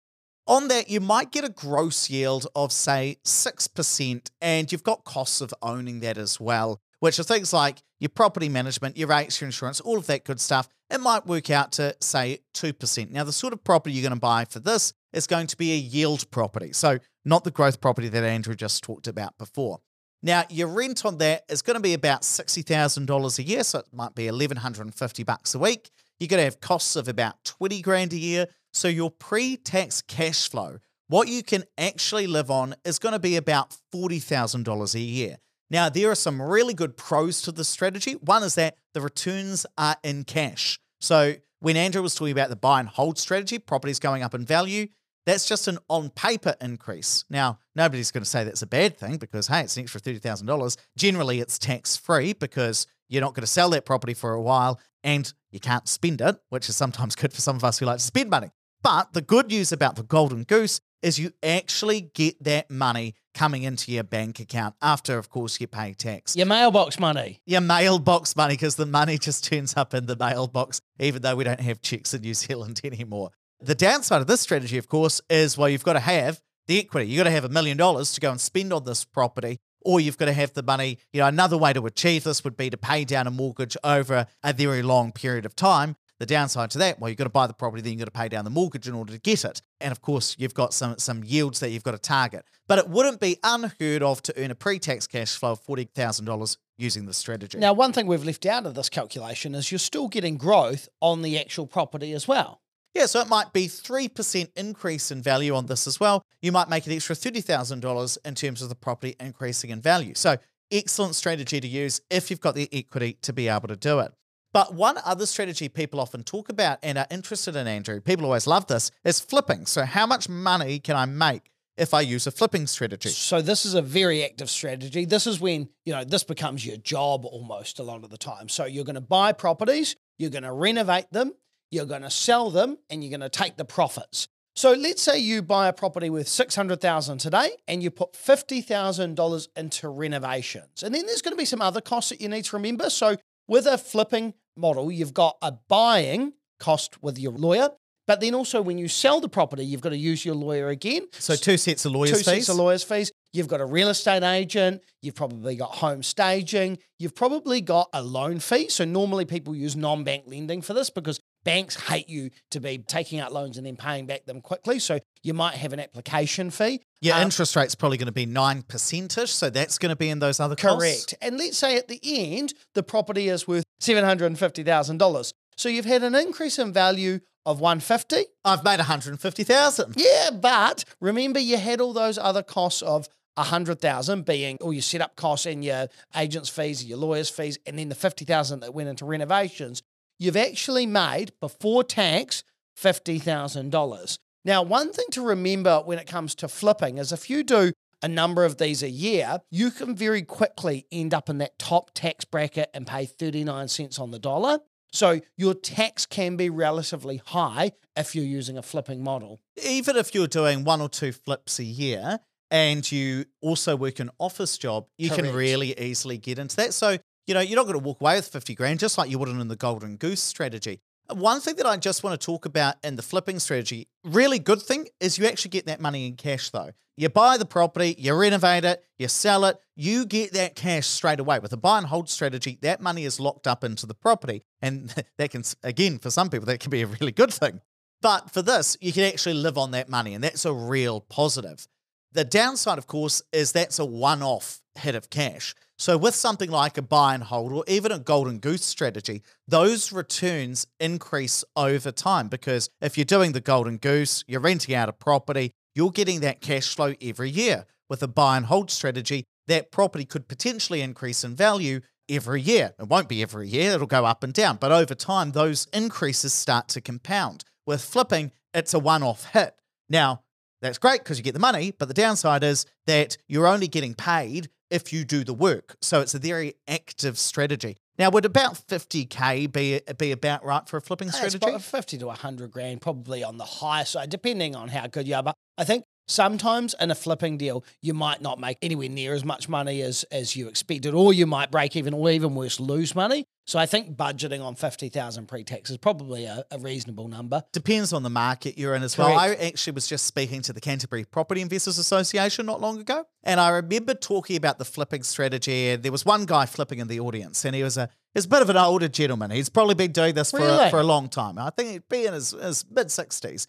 On 0.45 0.67
that, 0.67 0.89
you 0.89 0.99
might 0.99 1.31
get 1.31 1.45
a 1.45 1.49
gross 1.49 2.09
yield 2.09 2.47
of, 2.53 2.73
say, 2.73 3.17
6%, 3.23 4.29
and 4.41 4.71
you've 4.71 4.83
got 4.83 5.05
costs 5.05 5.39
of 5.39 5.53
owning 5.61 6.01
that 6.01 6.17
as 6.17 6.37
well, 6.37 6.81
which 6.99 7.17
are 7.17 7.23
things 7.23 7.53
like 7.53 7.81
your 7.99 8.09
property 8.09 8.49
management, 8.49 8.97
your 8.97 9.07
rates, 9.07 9.39
your 9.39 9.47
insurance, 9.47 9.79
all 9.79 9.97
of 9.97 10.07
that 10.07 10.25
good 10.25 10.41
stuff. 10.41 10.67
It 10.89 10.99
might 10.99 11.25
work 11.25 11.49
out 11.49 11.71
to, 11.73 11.95
say, 12.01 12.39
2%. 12.55 13.09
Now, 13.09 13.23
the 13.23 13.31
sort 13.31 13.53
of 13.53 13.63
property 13.63 13.95
you're 13.95 14.03
going 14.03 14.13
to 14.13 14.19
buy 14.19 14.43
for 14.43 14.59
this 14.59 14.91
is 15.13 15.27
going 15.27 15.47
to 15.47 15.55
be 15.55 15.71
a 15.71 15.77
yield 15.77 16.29
property. 16.29 16.73
So, 16.73 16.99
not 17.23 17.45
the 17.45 17.51
growth 17.51 17.79
property 17.79 18.09
that 18.09 18.23
Andrew 18.25 18.53
just 18.53 18.83
talked 18.83 19.07
about 19.07 19.37
before. 19.37 19.79
Now, 20.21 20.43
your 20.49 20.67
rent 20.67 21.05
on 21.05 21.19
that 21.19 21.43
is 21.49 21.61
going 21.61 21.75
to 21.75 21.81
be 21.81 21.93
about 21.93 22.21
$60,000 22.23 23.39
a 23.39 23.43
year, 23.43 23.63
so 23.63 23.79
it 23.79 23.85
might 23.93 24.15
be 24.15 24.25
1150 24.25 25.23
bucks 25.23 25.55
a 25.55 25.59
week. 25.59 25.89
You're 26.19 26.27
going 26.27 26.39
to 26.39 26.45
have 26.45 26.59
costs 26.59 26.95
of 26.95 27.07
about 27.07 27.43
20 27.45 27.81
grand 27.81 28.13
a 28.13 28.17
year. 28.17 28.47
So 28.73 28.87
your 28.87 29.11
pre-tax 29.11 30.01
cash 30.01 30.49
flow, 30.49 30.79
what 31.07 31.27
you 31.27 31.43
can 31.43 31.63
actually 31.77 32.27
live 32.27 32.49
on 32.49 32.75
is 32.83 32.99
going 32.99 33.13
to 33.13 33.19
be 33.19 33.35
about 33.35 33.77
$40,000 33.93 34.95
a 34.95 34.99
year. 34.99 35.37
Now, 35.69 35.89
there 35.89 36.11
are 36.11 36.15
some 36.15 36.41
really 36.41 36.73
good 36.73 36.97
pros 36.97 37.41
to 37.43 37.51
this 37.51 37.69
strategy. 37.69 38.13
One 38.13 38.43
is 38.43 38.55
that 38.55 38.77
the 38.93 39.01
returns 39.01 39.65
are 39.77 39.95
in 40.03 40.23
cash. 40.23 40.79
So 41.01 41.35
when 41.59 41.77
Andrew 41.77 42.01
was 42.01 42.15
talking 42.15 42.31
about 42.31 42.49
the 42.49 42.55
buy 42.55 42.79
and 42.79 42.89
hold 42.89 43.17
strategy, 43.17 43.59
properties 43.59 43.99
going 43.99 44.23
up 44.23 44.33
in 44.33 44.45
value, 44.45 44.87
that's 45.25 45.47
just 45.47 45.67
an 45.67 45.77
on 45.89 46.09
paper 46.09 46.55
increase. 46.59 47.23
Now, 47.29 47.59
nobody's 47.75 48.11
going 48.11 48.23
to 48.23 48.29
say 48.29 48.43
that's 48.43 48.61
a 48.61 48.67
bad 48.67 48.97
thing 48.97 49.17
because, 49.17 49.47
hey, 49.47 49.61
it's 49.61 49.77
an 49.77 49.83
extra 49.83 50.01
$30,000. 50.01 50.77
Generally, 50.97 51.39
it's 51.39 51.57
tax 51.57 51.95
free 51.95 52.33
because 52.33 52.85
you're 53.07 53.21
not 53.21 53.33
going 53.33 53.41
to 53.41 53.47
sell 53.47 53.69
that 53.69 53.85
property 53.85 54.13
for 54.13 54.33
a 54.33 54.41
while 54.41 54.79
and 55.03 55.31
you 55.51 55.59
can't 55.59 55.87
spend 55.87 56.21
it, 56.21 56.37
which 56.49 56.67
is 56.69 56.75
sometimes 56.75 57.15
good 57.17 57.33
for 57.33 57.41
some 57.41 57.55
of 57.55 57.63
us 57.63 57.79
who 57.79 57.85
like 57.85 57.97
to 57.97 58.03
spend 58.03 58.29
money. 58.29 58.49
But 58.83 59.13
the 59.13 59.21
good 59.21 59.47
news 59.47 59.71
about 59.71 59.95
the 59.95 60.03
Golden 60.03 60.43
Goose 60.43 60.81
is 61.01 61.17
you 61.17 61.31
actually 61.41 62.01
get 62.01 62.43
that 62.43 62.69
money 62.69 63.15
coming 63.33 63.63
into 63.63 63.93
your 63.93 64.03
bank 64.03 64.41
account 64.41 64.75
after, 64.81 65.17
of 65.17 65.29
course, 65.29 65.59
you 65.61 65.67
pay 65.67 65.93
tax. 65.93 66.35
Your 66.35 66.45
mailbox 66.45 66.99
money. 66.99 67.39
Your 67.45 67.61
mailbox 67.61 68.35
money, 68.35 68.55
because 68.55 68.75
the 68.75 68.85
money 68.85 69.17
just 69.17 69.45
turns 69.45 69.75
up 69.77 69.93
in 69.93 70.05
the 70.05 70.17
mailbox, 70.17 70.81
even 70.99 71.21
though 71.21 71.35
we 71.35 71.45
don't 71.45 71.61
have 71.61 71.81
checks 71.81 72.13
in 72.13 72.21
New 72.21 72.33
Zealand 72.33 72.81
anymore. 72.83 73.31
The 73.61 73.73
downside 73.73 74.19
of 74.19 74.27
this 74.27 74.41
strategy, 74.41 74.77
of 74.77 74.89
course, 74.89 75.21
is 75.29 75.57
well, 75.57 75.69
you've 75.69 75.85
got 75.85 75.93
to 75.93 76.01
have 76.01 76.41
the 76.67 76.79
equity. 76.79 77.07
You've 77.07 77.19
got 77.19 77.29
to 77.29 77.31
have 77.31 77.45
a 77.45 77.49
million 77.49 77.77
dollars 77.77 78.11
to 78.13 78.21
go 78.21 78.31
and 78.31 78.41
spend 78.41 78.73
on 78.73 78.83
this 78.83 79.05
property, 79.05 79.59
or 79.79 80.01
you've 80.01 80.17
got 80.17 80.25
to 80.25 80.33
have 80.33 80.53
the 80.53 80.63
money. 80.63 80.97
You 81.13 81.21
know, 81.21 81.27
another 81.27 81.57
way 81.57 81.71
to 81.71 81.85
achieve 81.85 82.25
this 82.25 82.43
would 82.43 82.57
be 82.57 82.69
to 82.69 82.77
pay 82.77 83.05
down 83.05 83.27
a 83.27 83.31
mortgage 83.31 83.77
over 83.81 84.27
a 84.43 84.53
very 84.53 84.81
long 84.81 85.13
period 85.13 85.45
of 85.45 85.55
time. 85.55 85.95
The 86.19 86.25
downside 86.25 86.71
to 86.71 86.77
that, 86.77 86.99
well, 86.99 87.09
you've 87.09 87.17
got 87.17 87.25
to 87.25 87.29
buy 87.29 87.47
the 87.47 87.53
property, 87.53 87.81
then 87.81 87.93
you've 87.93 87.99
got 87.99 88.05
to 88.05 88.11
pay 88.11 88.29
down 88.29 88.45
the 88.45 88.51
mortgage 88.51 88.87
in 88.87 88.93
order 88.93 89.11
to 89.13 89.19
get 89.19 89.43
it. 89.43 89.61
And 89.81 89.91
of 89.91 90.01
course, 90.01 90.35
you've 90.39 90.53
got 90.53 90.73
some 90.73 90.97
some 90.97 91.23
yields 91.23 91.59
that 91.59 91.69
you've 91.69 91.83
got 91.83 91.91
to 91.91 91.97
target. 91.97 92.45
But 92.67 92.79
it 92.79 92.87
wouldn't 92.87 93.19
be 93.19 93.37
unheard 93.43 94.03
of 94.03 94.21
to 94.23 94.33
earn 94.41 94.51
a 94.51 94.55
pre-tax 94.55 95.07
cash 95.07 95.35
flow 95.35 95.51
of 95.53 95.59
forty 95.59 95.85
thousand 95.85 96.25
dollars 96.25 96.57
using 96.77 97.05
this 97.05 97.17
strategy. 97.17 97.57
Now, 97.57 97.73
one 97.73 97.93
thing 97.93 98.07
we've 98.07 98.23
left 98.23 98.45
out 98.45 98.65
of 98.65 98.75
this 98.75 98.89
calculation 98.89 99.55
is 99.55 99.71
you're 99.71 99.79
still 99.79 100.07
getting 100.07 100.37
growth 100.37 100.87
on 101.01 101.21
the 101.21 101.39
actual 101.39 101.67
property 101.67 102.13
as 102.13 102.27
well. 102.27 102.61
Yeah, 102.93 103.07
so 103.07 103.19
it 103.21 103.27
might 103.27 103.53
be 103.53 103.67
3% 103.67 104.51
increase 104.55 105.09
in 105.09 105.21
value 105.21 105.55
on 105.55 105.65
this 105.65 105.87
as 105.87 105.99
well. 105.99 106.23
You 106.43 106.51
might 106.51 106.69
make 106.69 106.85
an 106.85 106.93
extra 106.93 107.15
$30,000 107.15 108.17
in 108.23 108.35
terms 108.35 108.61
of 108.61 108.69
the 108.69 108.75
property 108.75 109.15
increasing 109.19 109.71
in 109.71 109.81
value. 109.81 110.13
So, 110.13 110.37
excellent 110.71 111.15
strategy 111.15 111.59
to 111.59 111.67
use 111.67 112.01
if 112.11 112.29
you've 112.29 112.39
got 112.39 112.53
the 112.53 112.69
equity 112.71 113.17
to 113.23 113.33
be 113.33 113.47
able 113.47 113.67
to 113.67 113.75
do 113.75 113.99
it. 113.99 114.13
But 114.53 114.75
one 114.75 114.99
other 115.03 115.25
strategy 115.25 115.67
people 115.67 115.99
often 115.99 116.23
talk 116.23 116.47
about 116.47 116.77
and 116.83 116.97
are 116.97 117.07
interested 117.09 117.55
in, 117.55 117.67
Andrew, 117.67 117.99
people 117.99 118.25
always 118.25 118.45
love 118.45 118.67
this, 118.67 118.91
is 119.03 119.19
flipping. 119.19 119.65
So, 119.65 119.83
how 119.83 120.05
much 120.05 120.29
money 120.29 120.79
can 120.79 120.95
I 120.95 121.05
make 121.05 121.49
if 121.75 121.93
I 121.93 122.01
use 122.01 122.27
a 122.27 122.31
flipping 122.31 122.67
strategy? 122.67 123.09
So 123.09 123.41
this 123.41 123.65
is 123.65 123.73
a 123.73 123.81
very 123.81 124.23
active 124.23 124.49
strategy. 124.49 125.05
This 125.05 125.25
is 125.25 125.39
when, 125.39 125.69
you 125.85 125.93
know, 125.93 126.03
this 126.03 126.23
becomes 126.23 126.65
your 126.65 126.77
job 126.77 127.25
almost 127.25 127.79
a 127.79 127.83
lot 127.83 128.03
of 128.03 128.11
the 128.11 128.17
time. 128.17 128.47
So 128.47 128.65
you're 128.65 128.85
going 128.85 128.93
to 128.95 129.01
buy 129.01 129.31
properties, 129.31 129.95
you're 130.19 130.29
going 130.29 130.43
to 130.43 130.53
renovate 130.53 131.11
them, 131.11 131.33
you're 131.71 131.85
going 131.85 132.03
to 132.03 132.11
sell 132.11 132.51
them, 132.51 132.77
and 132.91 133.03
you're 133.03 133.09
going 133.09 133.21
to 133.21 133.29
take 133.29 133.57
the 133.57 133.65
profits. 133.65 134.27
So 134.55 134.73
let's 134.73 135.01
say 135.01 135.17
you 135.17 135.41
buy 135.41 135.67
a 135.67 135.73
property 135.73 136.11
with 136.11 136.27
600,000 136.27 137.17
today 137.17 137.49
and 137.67 137.81
you 137.81 137.89
put 137.89 138.13
$50,000 138.13 139.47
into 139.55 139.89
renovations. 139.89 140.83
And 140.83 140.93
then 140.93 141.07
there's 141.07 141.23
going 141.23 141.33
to 141.33 141.39
be 141.39 141.45
some 141.45 141.59
other 141.59 141.81
costs 141.81 142.11
that 142.11 142.21
you 142.21 142.29
need 142.29 142.45
to 142.45 142.55
remember. 142.55 142.91
So 142.91 143.15
with 143.47 143.65
a 143.65 143.79
flipping 143.79 144.35
model, 144.55 144.91
you've 144.91 145.13
got 145.13 145.37
a 145.41 145.53
buying 145.67 146.33
cost 146.59 147.01
with 147.01 147.19
your 147.19 147.33
lawyer, 147.33 147.69
but 148.05 148.19
then 148.19 148.35
also 148.35 148.61
when 148.61 148.77
you 148.77 148.87
sell 148.87 149.21
the 149.21 149.29
property, 149.29 149.65
you've 149.65 149.81
got 149.81 149.89
to 149.89 149.97
use 149.97 150.25
your 150.25 150.35
lawyer 150.35 150.69
again. 150.69 151.07
So, 151.13 151.35
two 151.35 151.57
sets 151.57 151.85
of 151.85 151.93
lawyers' 151.93 152.11
two 152.11 152.17
fees. 152.17 152.25
sets 152.25 152.49
of 152.49 152.57
lawyers' 152.57 152.83
fees. 152.83 153.11
You've 153.31 153.47
got 153.47 153.61
a 153.61 153.65
real 153.65 153.89
estate 153.89 154.23
agent. 154.23 154.81
You've 155.01 155.15
probably 155.15 155.55
got 155.55 155.71
home 155.71 156.03
staging. 156.03 156.77
You've 156.99 157.15
probably 157.15 157.61
got 157.61 157.89
a 157.93 158.01
loan 158.03 158.39
fee. 158.39 158.69
So 158.69 158.85
normally 158.85 159.25
people 159.25 159.55
use 159.55 159.75
non-bank 159.75 160.25
lending 160.27 160.61
for 160.61 160.73
this 160.73 160.89
because 160.89 161.19
banks 161.43 161.75
hate 161.75 162.09
you 162.09 162.29
to 162.51 162.59
be 162.59 162.77
taking 162.77 163.19
out 163.19 163.33
loans 163.33 163.57
and 163.57 163.65
then 163.65 163.75
paying 163.75 164.05
back 164.05 164.25
them 164.25 164.41
quickly. 164.41 164.79
So 164.79 164.99
you 165.23 165.33
might 165.33 165.55
have 165.55 165.73
an 165.73 165.79
application 165.79 166.51
fee. 166.51 166.81
Your 167.03 167.15
Um, 167.15 167.23
interest 167.23 167.55
rate's 167.55 167.75
probably 167.75 167.97
going 167.97 168.05
to 168.05 168.11
be 168.13 168.25
9%ish. 168.25 169.31
So, 169.31 169.49
that's 169.49 169.77
going 169.77 169.89
to 169.89 169.95
be 169.95 170.09
in 170.09 170.19
those 170.19 170.39
other 170.39 170.55
costs. 170.55 170.77
Correct. 170.77 171.15
And 171.21 171.37
let's 171.37 171.57
say 171.57 171.75
at 171.77 171.89
the 171.89 171.99
end, 172.03 172.53
the 172.75 172.81
property 172.83 173.27
is 173.27 173.45
worth 173.47 173.65
$750,000. 173.81 175.33
So 175.57 175.69
you've 175.69 175.85
had 175.85 176.03
an 176.03 176.15
increase 176.15 176.57
in 176.57 176.73
value 176.73 177.19
of 177.45 177.59
150. 177.59 178.25
I've 178.45 178.63
made 178.63 178.79
150000 178.79 179.93
Yeah, 179.97 180.31
but 180.31 180.83
remember 181.01 181.39
you 181.39 181.57
had 181.57 181.81
all 181.81 181.93
those 181.93 182.17
other 182.17 182.41
costs 182.41 182.81
of 182.81 183.07
100,000 183.35 184.25
being 184.25 184.57
all 184.61 184.73
your 184.73 184.81
setup 184.81 185.15
costs 185.15 185.45
and 185.45 185.63
your 185.63 185.87
agent's 186.15 186.49
fees, 186.49 186.85
your 186.85 186.97
lawyer's 186.97 187.29
fees, 187.29 187.57
and 187.65 187.77
then 187.77 187.89
the 187.89 187.95
50,000 187.95 188.61
that 188.61 188.73
went 188.73 188.89
into 188.89 189.05
renovations. 189.05 189.81
You've 190.19 190.37
actually 190.37 190.85
made 190.85 191.33
before 191.41 191.83
tax 191.83 192.43
$50,000. 192.79 194.17
Now, 194.45 194.61
one 194.61 194.91
thing 194.91 195.05
to 195.11 195.21
remember 195.21 195.81
when 195.85 195.99
it 195.99 196.07
comes 196.07 196.35
to 196.35 196.47
flipping 196.47 196.97
is 196.97 197.11
if 197.11 197.29
you 197.29 197.43
do 197.43 197.71
a 198.01 198.09
number 198.09 198.43
of 198.43 198.57
these 198.57 198.83
a 198.83 198.89
year, 198.89 199.39
you 199.49 199.71
can 199.71 199.95
very 199.95 200.21
quickly 200.21 200.85
end 200.91 201.13
up 201.13 201.29
in 201.29 201.37
that 201.37 201.57
top 201.57 201.91
tax 201.93 202.25
bracket 202.25 202.69
and 202.73 202.85
pay 202.85 203.05
39 203.05 203.69
cents 203.69 203.97
on 203.99 204.11
the 204.11 204.19
dollar. 204.19 204.59
So 204.91 205.21
your 205.37 205.53
tax 205.53 206.05
can 206.05 206.35
be 206.35 206.49
relatively 206.49 207.21
high 207.25 207.71
if 207.95 208.15
you're 208.15 208.25
using 208.25 208.57
a 208.57 208.61
flipping 208.61 209.03
model. 209.03 209.39
even 209.63 209.95
if 209.95 210.13
you're 210.13 210.27
doing 210.27 210.63
one 210.63 210.81
or 210.81 210.89
two 210.89 211.11
flips 211.11 211.59
a 211.59 211.63
year 211.63 212.19
and 212.51 212.91
you 212.91 213.25
also 213.41 213.75
work 213.75 213.99
an 213.99 214.09
office 214.19 214.57
job, 214.57 214.87
you 214.97 215.09
can 215.09 215.33
really 215.33 215.79
easily 215.79 216.17
get 216.17 216.37
into 216.37 216.55
that. 216.57 216.73
So, 216.73 216.97
you 217.27 217.33
know, 217.33 217.39
you're 217.39 217.55
not 217.55 217.63
going 217.63 217.79
to 217.79 217.83
walk 217.83 218.01
away 218.01 218.15
with 218.17 218.27
50 218.27 218.53
grand, 218.55 218.79
just 218.79 218.97
like 218.97 219.09
you 219.09 219.17
wouldn't 219.17 219.39
in 219.39 219.47
the 219.47 219.55
golden 219.55 219.95
goose 219.95 220.21
strategy. 220.21 220.81
One 221.13 221.41
thing 221.41 221.55
that 221.57 221.65
I 221.65 221.77
just 221.77 222.03
want 222.03 222.19
to 222.19 222.25
talk 222.25 222.45
about 222.45 222.75
in 222.83 222.95
the 222.95 223.01
flipping 223.01 223.39
strategy, 223.39 223.87
really 224.03 224.39
good 224.39 224.61
thing 224.61 224.87
is 224.99 225.17
you 225.17 225.25
actually 225.25 225.49
get 225.49 225.67
that 225.67 225.79
money 225.79 226.07
in 226.07 226.15
cash 226.15 226.49
though. 226.49 226.71
You 226.95 227.09
buy 227.09 227.37
the 227.37 227.45
property, 227.45 227.95
you 227.97 228.13
renovate 228.13 228.65
it, 228.65 228.83
you 228.99 229.07
sell 229.07 229.45
it, 229.45 229.57
you 229.75 230.05
get 230.05 230.33
that 230.33 230.55
cash 230.55 230.85
straight 230.85 231.19
away. 231.19 231.39
With 231.39 231.53
a 231.53 231.57
buy 231.57 231.79
and 231.79 231.87
hold 231.87 232.09
strategy, 232.09 232.59
that 232.61 232.81
money 232.81 233.03
is 233.03 233.19
locked 233.19 233.47
up 233.47 233.63
into 233.63 233.85
the 233.85 233.95
property. 233.95 234.43
And 234.61 234.89
that 235.17 235.31
can, 235.31 235.43
again, 235.63 235.97
for 235.97 236.11
some 236.11 236.29
people, 236.29 236.45
that 236.47 236.59
can 236.59 236.69
be 236.69 236.81
a 236.81 236.87
really 236.87 237.11
good 237.11 237.33
thing. 237.33 237.61
But 238.01 238.31
for 238.31 238.41
this, 238.41 238.77
you 238.81 238.91
can 238.91 239.03
actually 239.03 239.35
live 239.35 239.57
on 239.57 239.71
that 239.71 239.87
money, 239.87 240.13
and 240.13 240.23
that's 240.23 240.45
a 240.45 240.53
real 240.53 240.99
positive. 240.99 241.67
The 242.11 242.25
downside, 242.25 242.77
of 242.77 242.85
course, 242.85 243.21
is 243.31 243.53
that's 243.53 243.79
a 243.79 243.85
one 243.85 244.21
off 244.21 244.61
hit 244.75 244.93
of 244.93 245.09
cash. 245.09 245.55
So, 245.83 245.97
with 245.97 246.15
something 246.15 246.49
like 246.49 246.77
a 246.77 246.81
buy 246.81 247.13
and 247.13 247.21
hold 247.21 247.51
or 247.51 247.65
even 247.67 247.91
a 247.91 247.99
golden 247.99 248.39
goose 248.39 248.63
strategy, 248.63 249.21
those 249.49 249.91
returns 249.91 250.65
increase 250.79 251.43
over 251.57 251.91
time 251.91 252.29
because 252.29 252.69
if 252.79 252.97
you're 252.97 253.03
doing 253.03 253.33
the 253.33 253.41
golden 253.41 253.75
goose, 253.75 254.23
you're 254.25 254.39
renting 254.39 254.75
out 254.75 254.87
a 254.87 254.93
property, 254.93 255.51
you're 255.75 255.91
getting 255.91 256.21
that 256.21 256.39
cash 256.39 256.73
flow 256.73 256.93
every 257.01 257.29
year. 257.29 257.65
With 257.89 258.01
a 258.01 258.07
buy 258.07 258.37
and 258.37 258.45
hold 258.45 258.71
strategy, 258.71 259.25
that 259.47 259.73
property 259.73 260.05
could 260.05 260.29
potentially 260.29 260.79
increase 260.79 261.25
in 261.25 261.35
value 261.35 261.81
every 262.07 262.39
year. 262.41 262.73
It 262.79 262.87
won't 262.87 263.09
be 263.09 263.21
every 263.21 263.49
year, 263.49 263.71
it'll 263.71 263.85
go 263.85 264.05
up 264.05 264.23
and 264.23 264.33
down, 264.33 264.55
but 264.61 264.71
over 264.71 264.95
time, 264.95 265.33
those 265.33 265.67
increases 265.73 266.33
start 266.33 266.69
to 266.69 266.79
compound. 266.79 267.43
With 267.67 267.83
flipping, 267.83 268.31
it's 268.53 268.73
a 268.73 268.79
one 268.79 269.03
off 269.03 269.25
hit. 269.33 269.53
Now, 269.89 270.23
that's 270.61 270.77
great 270.77 271.03
because 271.03 271.17
you 271.17 271.25
get 271.25 271.33
the 271.33 271.41
money, 271.41 271.73
but 271.77 271.89
the 271.89 271.93
downside 271.93 272.41
is 272.41 272.65
that 272.87 273.17
you're 273.27 273.47
only 273.47 273.67
getting 273.67 273.95
paid 273.95 274.47
if 274.73 274.91
you 274.91 275.05
do 275.05 275.23
the 275.23 275.33
work. 275.33 275.77
So 275.81 276.01
it's 276.01 276.15
a 276.15 276.19
very 276.19 276.55
active 276.67 277.19
strategy. 277.19 277.77
Now, 277.99 278.09
would 278.09 278.25
about 278.25 278.55
50K 278.55 279.51
be, 279.51 279.79
be 279.99 280.11
about 280.11 280.43
right 280.43 280.67
for 280.67 280.77
a 280.77 280.81
flipping 280.81 281.09
It's 281.09 281.17
strategy? 281.17 281.37
about 281.37 281.61
50 281.61 281.99
to 281.99 282.07
100 282.07 282.51
grand, 282.51 282.81
probably 282.81 283.23
on 283.23 283.37
the 283.37 283.45
higher 283.45 283.85
side, 283.85 284.09
depending 284.09 284.55
on 284.55 284.69
how 284.69 284.87
good 284.87 285.07
you 285.07 285.13
are. 285.13 285.21
But 285.21 285.35
I 285.59 285.63
think 285.63 285.83
sometimes 286.07 286.73
in 286.81 286.89
a 286.89 286.95
flipping 286.95 287.37
deal, 287.37 287.63
you 287.83 287.93
might 287.93 288.19
not 288.19 288.39
make 288.39 288.57
anywhere 288.63 288.89
near 288.89 289.13
as 289.13 289.23
much 289.23 289.47
money 289.47 289.83
as, 289.83 290.05
as 290.11 290.35
you 290.35 290.47
expected, 290.47 290.95
or 290.95 291.13
you 291.13 291.27
might 291.27 291.51
break 291.51 291.75
even, 291.75 291.93
or 291.93 292.09
even 292.09 292.33
worse, 292.33 292.59
lose 292.59 292.95
money. 292.95 293.25
So 293.45 293.59
I 293.59 293.65
think 293.65 293.97
budgeting 293.97 294.41
on 294.41 294.55
50,000 294.55 295.27
pre 295.27 295.43
tax 295.43 295.69
is 295.69 295.77
probably 295.77 296.25
a, 296.25 296.45
a 296.49 296.59
reasonable 296.59 297.09
number. 297.09 297.43
Depends 297.51 297.91
on 297.91 298.03
the 298.03 298.09
market 298.09 298.57
you're 298.57 298.73
in 298.73 298.83
as 298.83 298.97
well. 298.97 299.17
I 299.17 299.35
actually 299.35 299.73
was 299.73 299.85
just 299.85 300.05
speaking 300.05 300.41
to 300.43 300.53
the 300.53 300.61
Canterbury 300.61 301.03
Property 301.03 301.41
Investors 301.41 301.77
Association 301.77 302.45
not 302.45 302.61
long 302.61 302.79
ago, 302.79 303.05
and 303.23 303.39
I 303.39 303.49
remember 303.49 303.95
talking 303.95 304.37
about 304.37 304.59
the 304.59 304.65
flipping 304.65 305.03
strategy. 305.03 305.71
And 305.71 305.83
there 305.83 305.91
was 305.91 306.05
one 306.05 306.25
guy 306.25 306.45
flipping 306.45 306.79
in 306.79 306.87
the 306.87 307.01
audience, 307.01 307.43
and 307.43 307.53
he 307.53 307.63
was 307.63 307.77
a 307.77 307.87
he 308.13 308.17
was 308.17 308.25
a 308.25 308.29
bit 308.29 308.41
of 308.41 308.49
an 308.49 308.57
older 308.57 308.87
gentleman. 308.87 309.31
He's 309.31 309.49
probably 309.49 309.75
been 309.75 309.91
doing 309.91 310.15
this 310.15 310.31
for 310.31 310.39
a, 310.39 310.69
for 310.69 310.79
a 310.79 310.83
long 310.83 311.09
time. 311.09 311.37
I 311.37 311.49
think 311.49 311.69
he'd 311.71 311.89
be 311.89 312.05
in 312.05 312.13
his, 312.13 312.31
his 312.31 312.65
mid 312.71 312.91
sixties. 312.91 313.47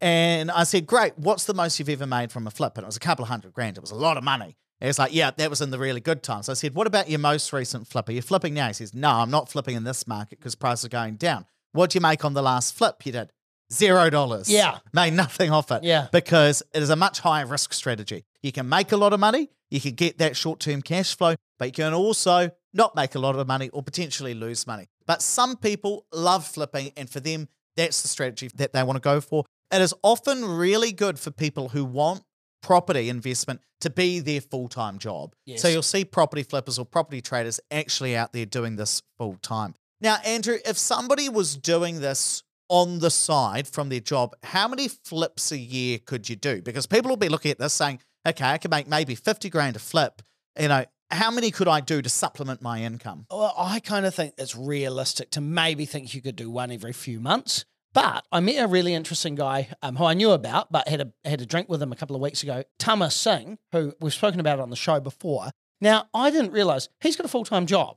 And 0.00 0.50
I 0.50 0.64
said, 0.64 0.86
"Great, 0.86 1.18
what's 1.18 1.44
the 1.44 1.54
most 1.54 1.78
you've 1.78 1.88
ever 1.88 2.06
made 2.06 2.30
from 2.30 2.46
a 2.46 2.50
flip?" 2.50 2.76
And 2.76 2.84
it 2.84 2.86
was 2.86 2.96
a 2.96 3.00
couple 3.00 3.24
of 3.24 3.28
hundred 3.28 3.54
grand. 3.54 3.76
It 3.76 3.80
was 3.80 3.92
a 3.92 3.96
lot 3.96 4.16
of 4.16 4.22
money. 4.24 4.56
And 4.82 4.88
he's 4.88 4.98
like, 4.98 5.14
"Yeah, 5.14 5.30
that 5.30 5.48
was 5.48 5.60
in 5.60 5.70
the 5.70 5.78
really 5.78 6.00
good 6.00 6.24
times." 6.24 6.48
I 6.48 6.54
said, 6.54 6.74
"What 6.74 6.88
about 6.88 7.08
your 7.08 7.20
most 7.20 7.52
recent 7.52 7.86
flip? 7.86 8.08
Are 8.08 8.12
you 8.12 8.20
flipping 8.20 8.52
now?" 8.52 8.66
He 8.66 8.72
says, 8.72 8.92
"No, 8.92 9.10
I'm 9.10 9.30
not 9.30 9.48
flipping 9.48 9.76
in 9.76 9.84
this 9.84 10.08
market 10.08 10.40
because 10.40 10.56
prices 10.56 10.86
are 10.86 10.88
going 10.88 11.14
down." 11.14 11.46
What'd 11.70 11.94
you 11.94 12.00
make 12.00 12.24
on 12.24 12.34
the 12.34 12.42
last 12.42 12.74
flip 12.74 13.06
you 13.06 13.12
did? 13.12 13.32
Zero 13.72 14.10
dollars. 14.10 14.50
Yeah. 14.50 14.80
Made 14.92 15.12
nothing 15.12 15.52
off 15.52 15.70
it. 15.70 15.84
Yeah. 15.84 16.08
Because 16.10 16.64
it 16.74 16.82
is 16.82 16.90
a 16.90 16.96
much 16.96 17.20
higher 17.20 17.46
risk 17.46 17.72
strategy. 17.72 18.24
You 18.42 18.50
can 18.50 18.68
make 18.68 18.90
a 18.90 18.96
lot 18.96 19.12
of 19.12 19.20
money, 19.20 19.50
you 19.70 19.80
can 19.80 19.94
get 19.94 20.18
that 20.18 20.36
short 20.36 20.58
term 20.58 20.82
cash 20.82 21.16
flow, 21.16 21.36
but 21.60 21.66
you 21.66 21.72
can 21.72 21.94
also 21.94 22.50
not 22.74 22.96
make 22.96 23.14
a 23.14 23.20
lot 23.20 23.36
of 23.36 23.46
money 23.46 23.68
or 23.68 23.84
potentially 23.84 24.34
lose 24.34 24.66
money. 24.66 24.88
But 25.06 25.22
some 25.22 25.56
people 25.56 26.06
love 26.12 26.44
flipping, 26.44 26.90
and 26.96 27.08
for 27.08 27.20
them, 27.20 27.48
that's 27.76 28.02
the 28.02 28.08
strategy 28.08 28.50
that 28.56 28.72
they 28.72 28.82
want 28.82 28.96
to 28.96 29.00
go 29.00 29.20
for. 29.20 29.44
It 29.70 29.80
is 29.80 29.94
often 30.02 30.44
really 30.44 30.90
good 30.90 31.20
for 31.20 31.30
people 31.30 31.68
who 31.68 31.84
want 31.84 32.24
property 32.62 33.08
investment 33.08 33.60
to 33.80 33.90
be 33.90 34.20
their 34.20 34.40
full 34.40 34.68
time 34.68 34.98
job. 34.98 35.34
Yes. 35.44 35.60
So 35.60 35.68
you'll 35.68 35.82
see 35.82 36.04
property 36.04 36.42
flippers 36.42 36.78
or 36.78 36.86
property 36.86 37.20
traders 37.20 37.60
actually 37.70 38.16
out 38.16 38.32
there 38.32 38.46
doing 38.46 38.76
this 38.76 39.02
full 39.18 39.36
time. 39.42 39.74
Now, 40.00 40.16
Andrew, 40.24 40.58
if 40.64 40.78
somebody 40.78 41.28
was 41.28 41.56
doing 41.56 42.00
this 42.00 42.42
on 42.68 43.00
the 43.00 43.10
side 43.10 43.68
from 43.68 43.88
their 43.88 44.00
job, 44.00 44.34
how 44.42 44.66
many 44.66 44.88
flips 44.88 45.52
a 45.52 45.58
year 45.58 45.98
could 45.98 46.28
you 46.28 46.36
do? 46.36 46.62
Because 46.62 46.86
people 46.86 47.10
will 47.10 47.16
be 47.16 47.28
looking 47.28 47.50
at 47.50 47.58
this 47.58 47.74
saying, 47.74 48.00
okay, 48.26 48.46
I 48.46 48.58
can 48.58 48.70
make 48.70 48.88
maybe 48.88 49.14
50 49.14 49.50
grand 49.50 49.76
a 49.76 49.78
flip. 49.78 50.22
You 50.58 50.68
know, 50.68 50.84
how 51.10 51.30
many 51.30 51.50
could 51.50 51.68
I 51.68 51.80
do 51.80 52.00
to 52.02 52.08
supplement 52.08 52.62
my 52.62 52.82
income? 52.82 53.26
Well, 53.30 53.54
I 53.56 53.80
kind 53.80 54.06
of 54.06 54.14
think 54.14 54.34
it's 54.38 54.56
realistic 54.56 55.30
to 55.32 55.40
maybe 55.40 55.84
think 55.84 56.14
you 56.14 56.22
could 56.22 56.36
do 56.36 56.50
one 56.50 56.70
every 56.70 56.92
few 56.92 57.20
months. 57.20 57.64
But 57.94 58.24
I 58.32 58.40
met 58.40 58.56
a 58.62 58.66
really 58.66 58.94
interesting 58.94 59.34
guy 59.34 59.68
um, 59.82 59.96
who 59.96 60.04
I 60.04 60.14
knew 60.14 60.30
about, 60.30 60.72
but 60.72 60.88
had 60.88 61.00
a 61.02 61.12
had 61.28 61.40
a 61.42 61.46
drink 61.46 61.68
with 61.68 61.82
him 61.82 61.92
a 61.92 61.96
couple 61.96 62.16
of 62.16 62.22
weeks 62.22 62.42
ago, 62.42 62.64
Tama 62.78 63.10
Singh, 63.10 63.58
who 63.72 63.92
we've 64.00 64.14
spoken 64.14 64.40
about 64.40 64.60
on 64.60 64.70
the 64.70 64.76
show 64.76 64.98
before. 65.00 65.50
Now, 65.80 66.08
I 66.14 66.30
didn't 66.30 66.52
realize 66.52 66.88
he's 67.00 67.16
got 67.16 67.26
a 67.26 67.28
full 67.28 67.44
time 67.44 67.66
job, 67.66 67.96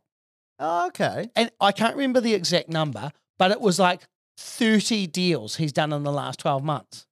Oh, 0.60 0.88
okay. 0.88 1.30
and 1.36 1.50
I 1.62 1.72
can't 1.72 1.96
remember 1.96 2.20
the 2.20 2.34
exact 2.34 2.68
number, 2.70 3.12
but 3.40 3.52
it 3.52 3.62
was 3.62 3.80
like 3.80 4.02
thirty 4.38 5.08
deals 5.08 5.56
he's 5.56 5.72
done 5.72 5.94
in 5.94 6.04
the 6.04 6.12
last 6.12 6.40
twelve 6.40 6.64
months. 6.64 7.06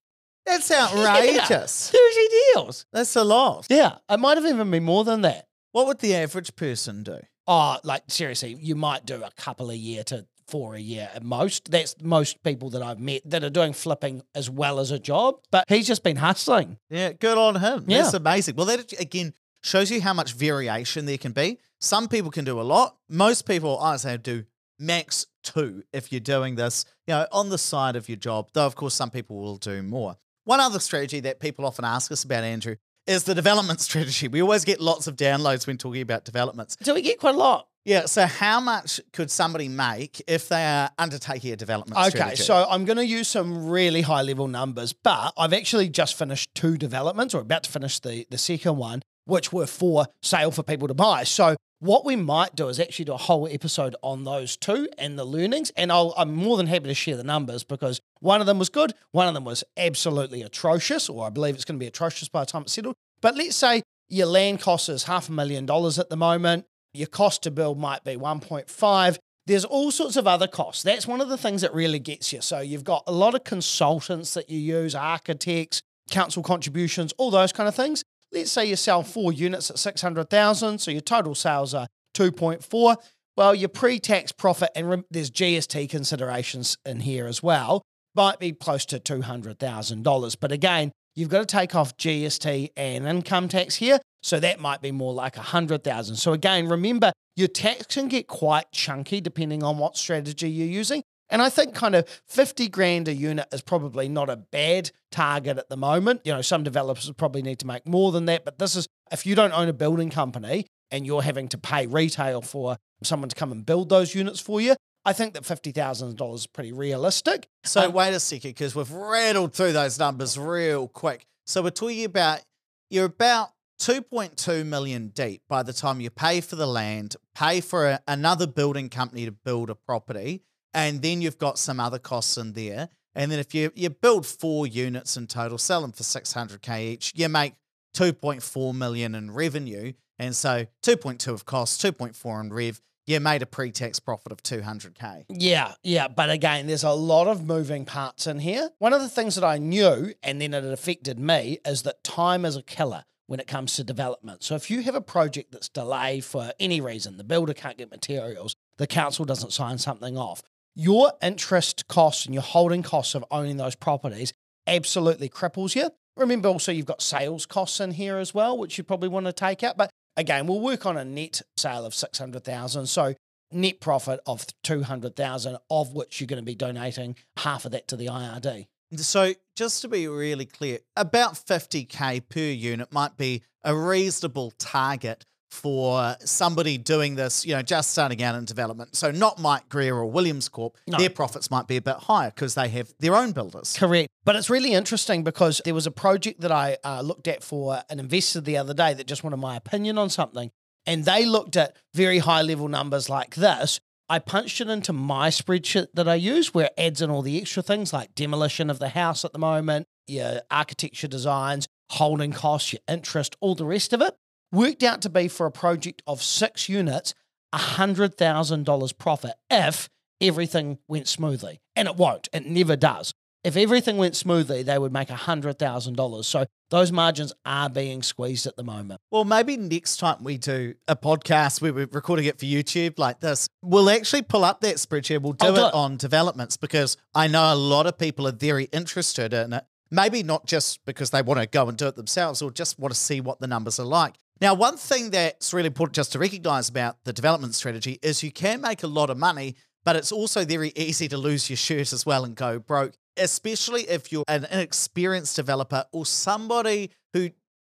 That's 0.45 0.69
Yeah, 0.71 0.87
outrageous. 0.91 1.89
thirty 1.91 2.27
deals. 2.53 2.85
That's 2.91 3.15
a 3.15 3.23
lot. 3.23 3.67
Yeah, 3.69 3.97
it 4.09 4.19
might 4.19 4.37
have 4.37 4.45
even 4.45 4.69
been 4.71 4.83
more 4.83 5.03
than 5.05 5.21
that. 5.21 5.47
What 5.71 5.87
would 5.87 5.99
the 5.99 6.15
average 6.15 6.55
person 6.57 7.03
do? 7.03 7.19
Oh, 7.47 7.77
like 7.83 8.03
seriously, 8.09 8.57
you 8.59 8.75
might 8.75 9.05
do 9.05 9.23
a 9.23 9.31
couple 9.37 9.69
a 9.69 9.73
year 9.75 10.03
to 10.05 10.25
four 10.53 10.75
a 10.75 10.79
year 10.79 11.09
at 11.15 11.23
most. 11.23 11.71
That's 11.71 11.95
most 11.99 12.43
people 12.43 12.69
that 12.69 12.83
I've 12.83 12.99
met 12.99 13.23
that 13.25 13.43
are 13.43 13.49
doing 13.49 13.73
flipping 13.73 14.21
as 14.35 14.51
well 14.51 14.79
as 14.79 14.91
a 14.91 14.99
job. 14.99 15.39
But 15.49 15.65
he's 15.67 15.87
just 15.87 16.03
been 16.03 16.17
hustling. 16.17 16.77
Yeah, 16.91 17.13
good 17.13 17.39
on 17.39 17.55
him. 17.55 17.85
Yeah. 17.87 18.03
That's 18.03 18.13
amazing. 18.13 18.55
Well, 18.55 18.67
that 18.67 18.93
again 18.99 19.33
shows 19.63 19.89
you 19.89 19.99
how 19.99 20.13
much 20.13 20.33
variation 20.33 21.07
there 21.07 21.17
can 21.17 21.31
be. 21.31 21.57
Some 21.81 22.07
people 22.07 22.29
can 22.29 22.45
do 22.45 22.61
a 22.61 22.67
lot. 22.75 22.95
Most 23.09 23.47
people, 23.47 23.79
I 23.79 23.93
would 23.93 24.01
say, 24.01 24.15
do 24.17 24.43
max 24.77 25.25
two 25.41 25.85
if 25.91 26.11
you're 26.11 26.21
doing 26.21 26.53
this, 26.53 26.85
you 27.07 27.15
know, 27.15 27.25
on 27.31 27.49
the 27.49 27.57
side 27.57 27.95
of 27.95 28.07
your 28.07 28.17
job. 28.17 28.49
Though, 28.53 28.67
of 28.67 28.75
course, 28.75 28.93
some 28.93 29.09
people 29.09 29.37
will 29.37 29.57
do 29.57 29.81
more. 29.81 30.17
One 30.43 30.59
other 30.59 30.79
strategy 30.79 31.19
that 31.21 31.39
people 31.39 31.65
often 31.65 31.83
ask 31.83 32.11
us 32.11 32.23
about, 32.23 32.43
Andrew, 32.43 32.75
is 33.07 33.23
the 33.23 33.33
development 33.33 33.81
strategy. 33.89 34.27
We 34.27 34.43
always 34.43 34.65
get 34.65 34.79
lots 34.79 35.07
of 35.07 35.15
downloads 35.15 35.65
when 35.65 35.79
talking 35.79 36.03
about 36.03 36.25
developments. 36.25 36.77
So 36.83 36.93
we 36.93 37.01
get 37.01 37.19
quite 37.19 37.33
a 37.33 37.39
lot. 37.39 37.67
Yeah. 37.85 38.05
So, 38.05 38.25
how 38.25 38.59
much 38.59 39.01
could 39.11 39.29
somebody 39.29 39.67
make 39.67 40.21
if 40.27 40.47
they 40.49 40.63
are 40.65 40.89
undertaking 40.97 41.51
a 41.51 41.55
development 41.55 41.99
Okay, 41.99 42.09
strategy? 42.09 42.43
so 42.43 42.65
I'm 42.69 42.85
going 42.85 42.97
to 42.97 43.05
use 43.05 43.27
some 43.27 43.67
really 43.69 44.01
high 44.01 44.21
level 44.21 44.47
numbers, 44.47 44.93
but 44.93 45.33
I've 45.37 45.53
actually 45.53 45.89
just 45.89 46.17
finished 46.17 46.49
two 46.55 46.77
developments 46.77 47.33
or 47.33 47.41
about 47.41 47.63
to 47.63 47.71
finish 47.71 47.99
the, 47.99 48.25
the 48.29 48.37
second 48.37 48.77
one, 48.77 49.01
which 49.25 49.51
were 49.51 49.67
for 49.67 50.07
sale 50.21 50.51
for 50.51 50.63
people 50.63 50.87
to 50.87 50.93
buy. 50.93 51.23
So 51.23 51.57
what 51.79 52.05
we 52.05 52.15
might 52.15 52.55
do 52.55 52.69
is 52.69 52.79
actually 52.79 53.03
do 53.05 53.13
a 53.13 53.17
whole 53.17 53.45
episode 53.51 53.93
on 54.01 54.23
those 54.23 54.55
two 54.55 54.87
and 54.97 55.19
the 55.19 55.25
learnings. 55.25 55.69
And 55.75 55.91
I'll, 55.91 56.13
I'm 56.15 56.33
more 56.33 56.55
than 56.55 56.67
happy 56.67 56.85
to 56.85 56.93
share 56.93 57.17
the 57.17 57.25
numbers 57.25 57.65
because 57.65 57.99
one 58.21 58.39
of 58.39 58.47
them 58.47 58.57
was 58.59 58.69
good, 58.69 58.93
one 59.11 59.27
of 59.27 59.33
them 59.33 59.43
was 59.43 59.65
absolutely 59.75 60.41
atrocious, 60.41 61.09
or 61.09 61.27
I 61.27 61.29
believe 61.29 61.55
it's 61.55 61.65
going 61.65 61.77
to 61.77 61.83
be 61.83 61.87
atrocious 61.87 62.29
by 62.29 62.41
the 62.43 62.45
time 62.45 62.61
it's 62.61 62.71
settled. 62.71 62.95
But 63.19 63.35
let's 63.35 63.57
say 63.57 63.83
your 64.07 64.27
land 64.27 64.61
cost 64.61 64.87
is 64.87 65.03
half 65.03 65.27
a 65.27 65.33
million 65.33 65.65
dollars 65.65 65.99
at 65.99 66.09
the 66.09 66.15
moment. 66.15 66.65
Your 66.93 67.07
cost 67.07 67.43
to 67.43 67.51
build 67.51 67.79
might 67.79 68.03
be 68.03 68.15
1.5. 68.15 69.17
There's 69.45 69.65
all 69.65 69.91
sorts 69.91 70.15
of 70.15 70.27
other 70.27 70.47
costs. 70.47 70.83
That's 70.83 71.07
one 71.07 71.21
of 71.21 71.27
the 71.27 71.37
things 71.37 71.61
that 71.61 71.73
really 71.73 71.99
gets 71.99 72.31
you. 72.31 72.41
So 72.41 72.59
you've 72.59 72.83
got 72.83 73.03
a 73.07 73.11
lot 73.11 73.35
of 73.35 73.43
consultants 73.43 74.35
that 74.35 74.49
you 74.49 74.59
use, 74.59 74.95
architects, 74.95 75.81
council 76.11 76.43
contributions, 76.43 77.13
all 77.17 77.31
those 77.31 77.51
kind 77.51 77.67
of 77.67 77.75
things. 77.75 78.03
Let's 78.31 78.51
say 78.51 78.65
you 78.65 78.75
sell 78.75 79.03
four 79.03 79.33
units 79.33 79.69
at 79.69 79.79
600,000, 79.79 80.79
so 80.79 80.91
your 80.91 81.01
total 81.01 81.35
sales 81.35 81.73
are 81.73 81.87
2.4. 82.15 82.97
Well, 83.35 83.55
your 83.55 83.69
pre-tax 83.69 84.31
profit 84.31 84.69
and 84.75 85.03
there's 85.09 85.31
GST 85.31 85.89
considerations 85.89 86.77
in 86.85 87.01
here 87.01 87.25
as 87.25 87.41
well, 87.41 87.81
might 88.15 88.39
be 88.39 88.51
close 88.51 88.85
to 88.85 88.99
$200,000. 88.99 90.37
But 90.39 90.51
again, 90.51 90.91
you've 91.15 91.29
got 91.29 91.39
to 91.39 91.45
take 91.57 91.73
off 91.75 91.97
GST 91.97 92.69
and 92.77 93.07
income 93.07 93.47
tax 93.47 93.75
here. 93.75 93.99
So 94.23 94.39
that 94.39 94.59
might 94.59 94.81
be 94.81 94.91
more 94.91 95.13
like 95.13 95.35
100,000. 95.35 96.15
So 96.15 96.33
again, 96.33 96.67
remember 96.67 97.11
your 97.35 97.49
tax 97.49 97.85
can 97.87 98.07
get 98.07 98.27
quite 98.27 98.71
chunky 98.71 99.19
depending 99.21 99.63
on 99.63 99.77
what 99.77 99.97
strategy 99.97 100.49
you're 100.49 100.67
using. 100.67 101.03
And 101.29 101.41
I 101.41 101.49
think 101.49 101.73
kind 101.73 101.95
of 101.95 102.07
50 102.27 102.69
grand 102.69 103.07
a 103.07 103.13
unit 103.13 103.47
is 103.51 103.61
probably 103.61 104.07
not 104.07 104.29
a 104.29 104.37
bad 104.37 104.91
target 105.11 105.57
at 105.57 105.67
the 105.69 105.77
moment. 105.77 106.21
You 106.25 106.33
know, 106.33 106.41
some 106.41 106.63
developers 106.63 107.11
probably 107.17 107.41
need 107.41 107.59
to 107.59 107.67
make 107.67 107.87
more 107.87 108.11
than 108.11 108.25
that, 108.25 108.45
but 108.45 108.59
this 108.59 108.75
is 108.75 108.87
if 109.11 109.25
you 109.25 109.35
don't 109.35 109.51
own 109.51 109.67
a 109.67 109.73
building 109.73 110.09
company 110.09 110.67
and 110.91 111.05
you're 111.05 111.23
having 111.23 111.47
to 111.49 111.57
pay 111.57 111.87
retail 111.87 112.41
for 112.41 112.77
someone 113.03 113.29
to 113.29 113.35
come 113.35 113.51
and 113.51 113.65
build 113.65 113.89
those 113.89 114.13
units 114.15 114.39
for 114.39 114.61
you, 114.61 114.75
I 115.05 115.11
think 115.11 115.33
that 115.33 115.43
$50,000 115.43 116.35
is 116.35 116.47
pretty 116.47 116.71
realistic. 116.71 117.47
So 117.65 117.81
Um, 117.81 117.93
wait 117.93 118.13
a 118.13 118.19
second, 118.19 118.51
because 118.51 118.73
we've 118.75 118.91
rattled 118.91 119.53
through 119.53 119.73
those 119.73 119.99
numbers 119.99 120.37
real 120.37 120.87
quick. 120.87 121.25
So 121.45 121.61
we're 121.61 121.71
talking 121.71 122.05
about 122.05 122.41
you're 122.89 123.05
about 123.05 123.49
2.2 123.83 124.65
million 124.65 125.09
deep 125.09 125.41
by 125.49 125.61
the 125.61 125.73
time 125.73 125.99
you 125.99 126.09
pay 126.09 126.39
for 126.39 126.55
the 126.55 126.65
land, 126.65 127.17
pay 127.35 127.59
for 127.59 127.89
a, 127.89 127.99
another 128.07 128.47
building 128.47 128.87
company 128.87 129.25
to 129.25 129.31
build 129.33 129.69
a 129.69 129.75
property, 129.75 130.41
and 130.73 131.01
then 131.01 131.21
you've 131.21 131.37
got 131.37 131.59
some 131.59 131.81
other 131.81 131.99
costs 131.99 132.37
in 132.37 132.53
there. 132.53 132.87
And 133.13 133.29
then 133.29 133.39
if 133.39 133.53
you 133.53 133.73
you 133.75 133.89
build 133.89 134.25
four 134.25 134.65
units 134.65 135.17
in 135.17 135.27
total, 135.27 135.57
sell 135.57 135.81
them 135.81 135.91
for 135.91 136.03
600k 136.03 136.79
each, 136.79 137.11
you 137.13 137.27
make 137.27 137.55
2.4 137.93 138.73
million 138.73 139.15
in 139.15 139.31
revenue. 139.31 139.91
And 140.17 140.33
so 140.33 140.65
2.2 140.83 141.27
of 141.27 141.45
costs, 141.45 141.83
2.4 141.83 142.39
in 142.39 142.53
rev, 142.53 142.81
you 143.05 143.19
made 143.19 143.41
a 143.41 143.45
pre-tax 143.45 143.99
profit 143.99 144.31
of 144.31 144.41
200k. 144.41 145.25
Yeah, 145.27 145.73
yeah. 145.83 146.07
But 146.07 146.29
again, 146.29 146.67
there's 146.67 146.85
a 146.85 146.91
lot 146.91 147.27
of 147.27 147.45
moving 147.45 147.83
parts 147.83 148.27
in 148.27 148.39
here. 148.39 148.69
One 148.79 148.93
of 148.93 149.01
the 149.01 149.09
things 149.09 149.35
that 149.35 149.43
I 149.43 149.57
knew, 149.57 150.13
and 150.23 150.39
then 150.39 150.53
it 150.53 150.63
affected 150.63 151.19
me, 151.19 151.59
is 151.65 151.81
that 151.81 152.01
time 152.05 152.45
is 152.45 152.55
a 152.55 152.63
killer 152.63 153.03
when 153.27 153.39
it 153.39 153.47
comes 153.47 153.75
to 153.75 153.83
development. 153.83 154.43
So 154.43 154.55
if 154.55 154.69
you 154.69 154.81
have 154.83 154.95
a 154.95 155.01
project 155.01 155.51
that's 155.51 155.69
delayed 155.69 156.25
for 156.25 156.51
any 156.59 156.81
reason, 156.81 157.17
the 157.17 157.23
builder 157.23 157.53
can't 157.53 157.77
get 157.77 157.91
materials, 157.91 158.55
the 158.77 158.87
council 158.87 159.25
doesn't 159.25 159.53
sign 159.53 159.77
something 159.77 160.17
off, 160.17 160.41
your 160.75 161.13
interest 161.21 161.87
costs 161.87 162.25
and 162.25 162.33
your 162.33 162.43
holding 162.43 162.83
costs 162.83 163.15
of 163.15 163.23
owning 163.29 163.57
those 163.57 163.75
properties 163.75 164.33
absolutely 164.67 165.29
cripples 165.29 165.75
you. 165.75 165.89
Remember 166.17 166.49
also 166.49 166.71
you've 166.71 166.85
got 166.85 167.01
sales 167.01 167.45
costs 167.45 167.79
in 167.79 167.91
here 167.91 168.17
as 168.17 168.33
well, 168.33 168.57
which 168.57 168.77
you 168.77 168.83
probably 168.83 169.09
want 169.09 169.25
to 169.25 169.33
take 169.33 169.63
out. 169.63 169.77
But 169.77 169.89
again, 170.17 170.47
we'll 170.47 170.59
work 170.59 170.85
on 170.85 170.97
a 170.97 171.05
net 171.05 171.41
sale 171.57 171.85
of 171.85 171.93
600,000. 171.93 172.87
So 172.87 173.15
net 173.51 173.79
profit 173.79 174.19
of 174.25 174.45
200,000 174.63 175.57
of 175.69 175.93
which 175.93 176.19
you're 176.19 176.27
going 176.27 176.41
to 176.41 176.45
be 176.45 176.55
donating 176.55 177.15
half 177.37 177.65
of 177.65 177.71
that 177.71 177.87
to 177.87 177.95
the 177.95 178.07
IRD. 178.07 178.65
So, 178.97 179.33
just 179.55 179.81
to 179.81 179.87
be 179.87 180.07
really 180.07 180.45
clear, 180.45 180.79
about 180.95 181.33
50k 181.33 182.27
per 182.29 182.39
unit 182.39 182.91
might 182.91 183.17
be 183.17 183.43
a 183.63 183.75
reasonable 183.75 184.51
target 184.57 185.25
for 185.51 186.15
somebody 186.25 186.79
doing 186.79 187.13
this, 187.13 187.45
you 187.45 187.53
know, 187.53 187.61
just 187.61 187.91
starting 187.91 188.23
out 188.23 188.33
in 188.35 188.43
development. 188.43 188.95
So, 188.95 189.11
not 189.11 189.39
Mike 189.39 189.69
Greer 189.69 189.95
or 189.95 190.05
Williams 190.05 190.49
Corp. 190.49 190.77
No. 190.87 190.97
Their 190.97 191.11
profits 191.11 191.51
might 191.51 191.67
be 191.67 191.77
a 191.77 191.81
bit 191.81 191.95
higher 191.95 192.31
because 192.31 192.55
they 192.55 192.67
have 192.69 192.93
their 192.99 193.15
own 193.15 193.31
builders. 193.31 193.75
Correct. 193.77 194.09
But 194.25 194.35
it's 194.35 194.49
really 194.49 194.73
interesting 194.73 195.23
because 195.23 195.61
there 195.63 195.73
was 195.73 195.85
a 195.85 195.91
project 195.91 196.41
that 196.41 196.51
I 196.51 196.77
uh, 196.83 197.01
looked 197.01 197.27
at 197.27 197.43
for 197.43 197.83
an 197.89 197.99
investor 197.99 198.41
the 198.41 198.57
other 198.57 198.73
day 198.73 198.93
that 198.93 199.05
just 199.05 199.23
wanted 199.23 199.37
my 199.37 199.55
opinion 199.55 199.97
on 199.97 200.09
something. 200.09 200.49
And 200.85 201.05
they 201.05 201.25
looked 201.25 201.55
at 201.55 201.77
very 201.93 202.19
high 202.19 202.41
level 202.41 202.67
numbers 202.67 203.09
like 203.09 203.35
this. 203.35 203.79
I 204.13 204.19
punched 204.19 204.61
it 204.61 204.69
into 204.69 204.93
my 204.93 205.29
spreadsheet 205.29 205.87
that 205.95 206.07
I 206.07 206.13
use 206.13 206.53
where 206.53 206.67
it 206.67 206.73
adds 206.77 207.01
in 207.01 207.09
all 207.09 207.23
the 207.23 207.41
extra 207.41 207.63
things 207.63 207.91
like 207.91 208.13
demolition 208.13 208.69
of 208.69 208.77
the 208.77 208.89
house 208.89 209.25
at 209.25 209.33
the 209.33 209.39
moment, 209.39 209.87
your 210.05 210.41
architecture 210.51 211.07
designs, 211.07 211.67
holding 211.89 212.31
costs, 212.31 212.73
your 212.73 212.81
interest, 212.87 213.35
all 213.41 213.55
the 213.55 213.65
rest 213.65 213.91
of 213.91 214.03
it. 214.03 214.15
Worked 214.51 214.83
out 214.83 215.01
to 215.01 215.09
be 215.09 215.29
for 215.29 215.47
a 215.47 215.51
project 215.51 216.03
of 216.05 216.21
six 216.21 216.69
units, 216.69 217.15
$100,000 217.55 218.97
profit 218.99 219.33
if 219.49 219.89
everything 220.21 220.77
went 220.87 221.07
smoothly. 221.07 221.59
And 221.75 221.87
it 221.87 221.95
won't, 221.95 222.29
it 222.31 222.45
never 222.45 222.75
does. 222.75 223.15
If 223.43 223.57
everything 223.57 223.97
went 223.97 224.15
smoothly, 224.15 224.63
they 224.63 224.77
would 224.79 224.93
make 224.93 225.09
$100,000. 225.09 226.25
So 226.25 226.45
those 226.69 226.91
margins 226.93 227.33
are 227.45 227.69
being 227.69 228.01
squeezed 228.01 228.47
at 228.47 228.55
the 228.55 228.63
moment. 228.63 229.01
Well, 229.11 229.25
maybe 229.25 229.57
next 229.57 229.97
time 229.97 230.23
we 230.23 230.37
do 230.37 230.75
a 230.87 230.95
podcast 230.95 231.61
where 231.61 231.73
we're 231.73 231.87
recording 231.91 232.25
it 232.25 232.39
for 232.39 232.45
YouTube 232.45 232.97
like 232.97 233.19
this, 233.19 233.49
we'll 233.61 233.89
actually 233.89 234.21
pull 234.21 234.45
up 234.45 234.61
that 234.61 234.77
spreadsheet. 234.77 235.21
We'll 235.21 235.33
do 235.33 235.47
it, 235.49 235.55
do 235.55 235.65
it. 235.65 235.73
on 235.73 235.97
developments 235.97 236.55
because 236.55 236.95
I 237.13 237.27
know 237.27 237.53
a 237.53 237.55
lot 237.55 237.85
of 237.85 237.97
people 237.97 238.27
are 238.27 238.31
very 238.31 238.65
interested 238.65 239.33
in 239.33 239.51
it. 239.53 239.65
Maybe 239.91 240.23
not 240.23 240.47
just 240.47 240.83
because 240.85 241.09
they 241.09 241.21
want 241.21 241.39
to 241.41 241.45
go 241.45 241.67
and 241.67 241.77
do 241.77 241.87
it 241.87 241.97
themselves 241.97 242.41
or 242.41 242.49
just 242.49 242.79
want 242.79 242.93
to 242.93 242.99
see 242.99 243.19
what 243.19 243.41
the 243.41 243.47
numbers 243.47 243.77
are 243.77 243.85
like. 243.85 244.15
Now, 244.41 244.53
one 244.53 244.77
thing 244.77 245.11
that's 245.11 245.53
really 245.53 245.67
important 245.67 245.95
just 245.95 246.13
to 246.13 246.19
recognize 246.19 246.69
about 246.69 246.97
the 247.03 247.13
development 247.13 247.55
strategy 247.55 247.99
is 248.01 248.23
you 248.23 248.31
can 248.31 248.61
make 248.61 248.83
a 248.83 248.87
lot 248.87 249.09
of 249.09 249.17
money, 249.17 249.55
but 249.83 249.95
it's 249.95 250.11
also 250.11 250.45
very 250.45 250.71
easy 250.75 251.07
to 251.09 251.17
lose 251.17 251.49
your 251.49 251.57
shirt 251.57 251.93
as 251.93 252.05
well 252.05 252.25
and 252.25 252.35
go 252.35 252.57
broke, 252.57 252.93
especially 253.17 253.83
if 253.83 254.11
you're 254.11 254.23
an 254.27 254.45
inexperienced 254.45 255.35
developer 255.35 255.85
or 255.91 256.05
somebody 256.05 256.91
who 257.13 257.29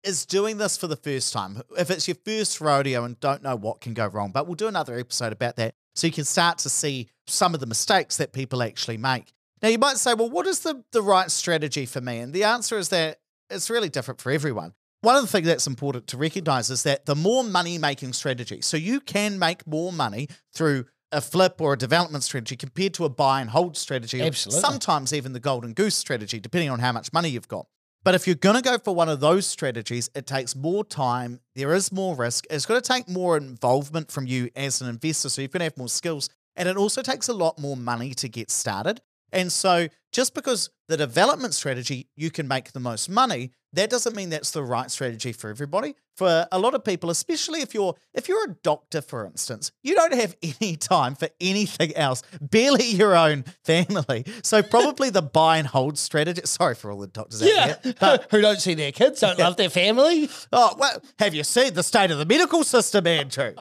is 0.02 0.26
doing 0.26 0.58
this 0.58 0.76
for 0.76 0.86
the 0.86 0.96
first 0.96 1.32
time. 1.32 1.62
If 1.78 1.90
it's 1.90 2.06
your 2.06 2.16
first 2.24 2.60
rodeo 2.60 3.04
and 3.04 3.18
don't 3.20 3.42
know 3.42 3.56
what 3.56 3.80
can 3.80 3.94
go 3.94 4.06
wrong, 4.06 4.32
but 4.32 4.46
we'll 4.46 4.54
do 4.54 4.68
another 4.68 4.98
episode 4.98 5.32
about 5.32 5.56
that 5.56 5.74
so 5.94 6.06
you 6.06 6.12
can 6.12 6.24
start 6.24 6.58
to 6.58 6.68
see 6.68 7.08
some 7.26 7.54
of 7.54 7.60
the 7.60 7.66
mistakes 7.66 8.16
that 8.18 8.32
people 8.32 8.62
actually 8.62 8.98
make. 8.98 9.32
Now, 9.62 9.70
you 9.70 9.78
might 9.78 9.96
say, 9.96 10.12
well, 10.12 10.28
what 10.28 10.46
is 10.46 10.60
the, 10.60 10.84
the 10.92 11.00
right 11.00 11.30
strategy 11.30 11.86
for 11.86 12.00
me? 12.00 12.18
And 12.18 12.34
the 12.34 12.44
answer 12.44 12.76
is 12.76 12.90
that 12.90 13.18
it's 13.48 13.70
really 13.70 13.88
different 13.88 14.20
for 14.20 14.30
everyone. 14.30 14.74
One 15.00 15.16
of 15.16 15.22
the 15.22 15.28
things 15.28 15.46
that's 15.46 15.66
important 15.66 16.06
to 16.08 16.16
recognize 16.16 16.70
is 16.70 16.82
that 16.82 17.06
the 17.06 17.14
more 17.14 17.44
money 17.44 17.78
making 17.78 18.14
strategy, 18.14 18.60
so 18.62 18.76
you 18.76 19.00
can 19.00 19.38
make 19.38 19.66
more 19.66 19.92
money 19.92 20.28
through 20.54 20.86
a 21.14 21.20
flip 21.20 21.60
or 21.60 21.72
a 21.72 21.78
development 21.78 22.24
strategy 22.24 22.56
compared 22.56 22.92
to 22.94 23.04
a 23.04 23.08
buy 23.08 23.40
and 23.40 23.50
hold 23.50 23.76
strategy, 23.76 24.20
Absolutely. 24.20 24.60
sometimes 24.60 25.12
even 25.12 25.32
the 25.32 25.40
golden 25.40 25.72
goose 25.72 25.94
strategy, 25.94 26.40
depending 26.40 26.70
on 26.70 26.80
how 26.80 26.92
much 26.92 27.12
money 27.12 27.28
you've 27.28 27.48
got. 27.48 27.66
But 28.02 28.14
if 28.14 28.26
you're 28.26 28.36
going 28.36 28.56
to 28.56 28.62
go 28.62 28.76
for 28.76 28.94
one 28.94 29.08
of 29.08 29.20
those 29.20 29.46
strategies, 29.46 30.10
it 30.14 30.26
takes 30.26 30.54
more 30.54 30.84
time. 30.84 31.40
There 31.54 31.72
is 31.72 31.90
more 31.90 32.14
risk. 32.14 32.44
It's 32.50 32.66
going 32.66 32.80
to 32.80 32.86
take 32.86 33.08
more 33.08 33.38
involvement 33.38 34.10
from 34.10 34.26
you 34.26 34.50
as 34.54 34.82
an 34.82 34.90
investor. 34.90 35.30
So 35.30 35.40
you're 35.40 35.48
going 35.48 35.60
to 35.60 35.64
have 35.64 35.78
more 35.78 35.88
skills. 35.88 36.28
And 36.56 36.68
it 36.68 36.76
also 36.76 37.00
takes 37.00 37.28
a 37.28 37.32
lot 37.32 37.58
more 37.58 37.76
money 37.76 38.12
to 38.14 38.28
get 38.28 38.50
started. 38.50 39.00
And 39.32 39.50
so 39.50 39.88
just 40.14 40.32
because 40.34 40.70
the 40.88 40.96
development 40.96 41.52
strategy, 41.54 42.08
you 42.16 42.30
can 42.30 42.46
make 42.46 42.72
the 42.72 42.80
most 42.80 43.08
money, 43.10 43.50
that 43.72 43.90
doesn't 43.90 44.14
mean 44.14 44.30
that's 44.30 44.52
the 44.52 44.62
right 44.62 44.88
strategy 44.90 45.32
for 45.32 45.50
everybody. 45.50 45.96
For 46.16 46.46
a 46.52 46.58
lot 46.60 46.74
of 46.74 46.84
people, 46.84 47.10
especially 47.10 47.60
if 47.60 47.74
you're 47.74 47.96
if 48.12 48.28
you're 48.28 48.44
a 48.44 48.54
doctor, 48.62 49.02
for 49.02 49.26
instance, 49.26 49.72
you 49.82 49.96
don't 49.96 50.12
have 50.14 50.36
any 50.60 50.76
time 50.76 51.16
for 51.16 51.28
anything 51.40 51.96
else, 51.96 52.22
barely 52.40 52.84
your 52.84 53.16
own 53.16 53.44
family. 53.64 54.24
So 54.44 54.62
probably 54.62 55.10
the 55.10 55.22
buy 55.22 55.56
and 55.58 55.66
hold 55.66 55.98
strategy. 55.98 56.42
Sorry 56.44 56.76
for 56.76 56.92
all 56.92 57.00
the 57.00 57.08
doctors 57.08 57.42
out 57.42 57.48
Yeah. 57.48 57.74
there. 57.82 57.94
But 57.98 58.26
Who 58.30 58.40
don't 58.40 58.60
see 58.60 58.74
their 58.74 58.92
kids, 58.92 59.18
don't 59.20 59.38
love 59.40 59.56
their 59.56 59.70
family. 59.70 60.28
oh 60.52 60.76
well, 60.78 61.02
have 61.18 61.34
you 61.34 61.42
seen 61.42 61.74
the 61.74 61.82
state 61.82 62.12
of 62.12 62.18
the 62.18 62.26
medical 62.26 62.62
system, 62.62 63.08
Andrew? 63.08 63.54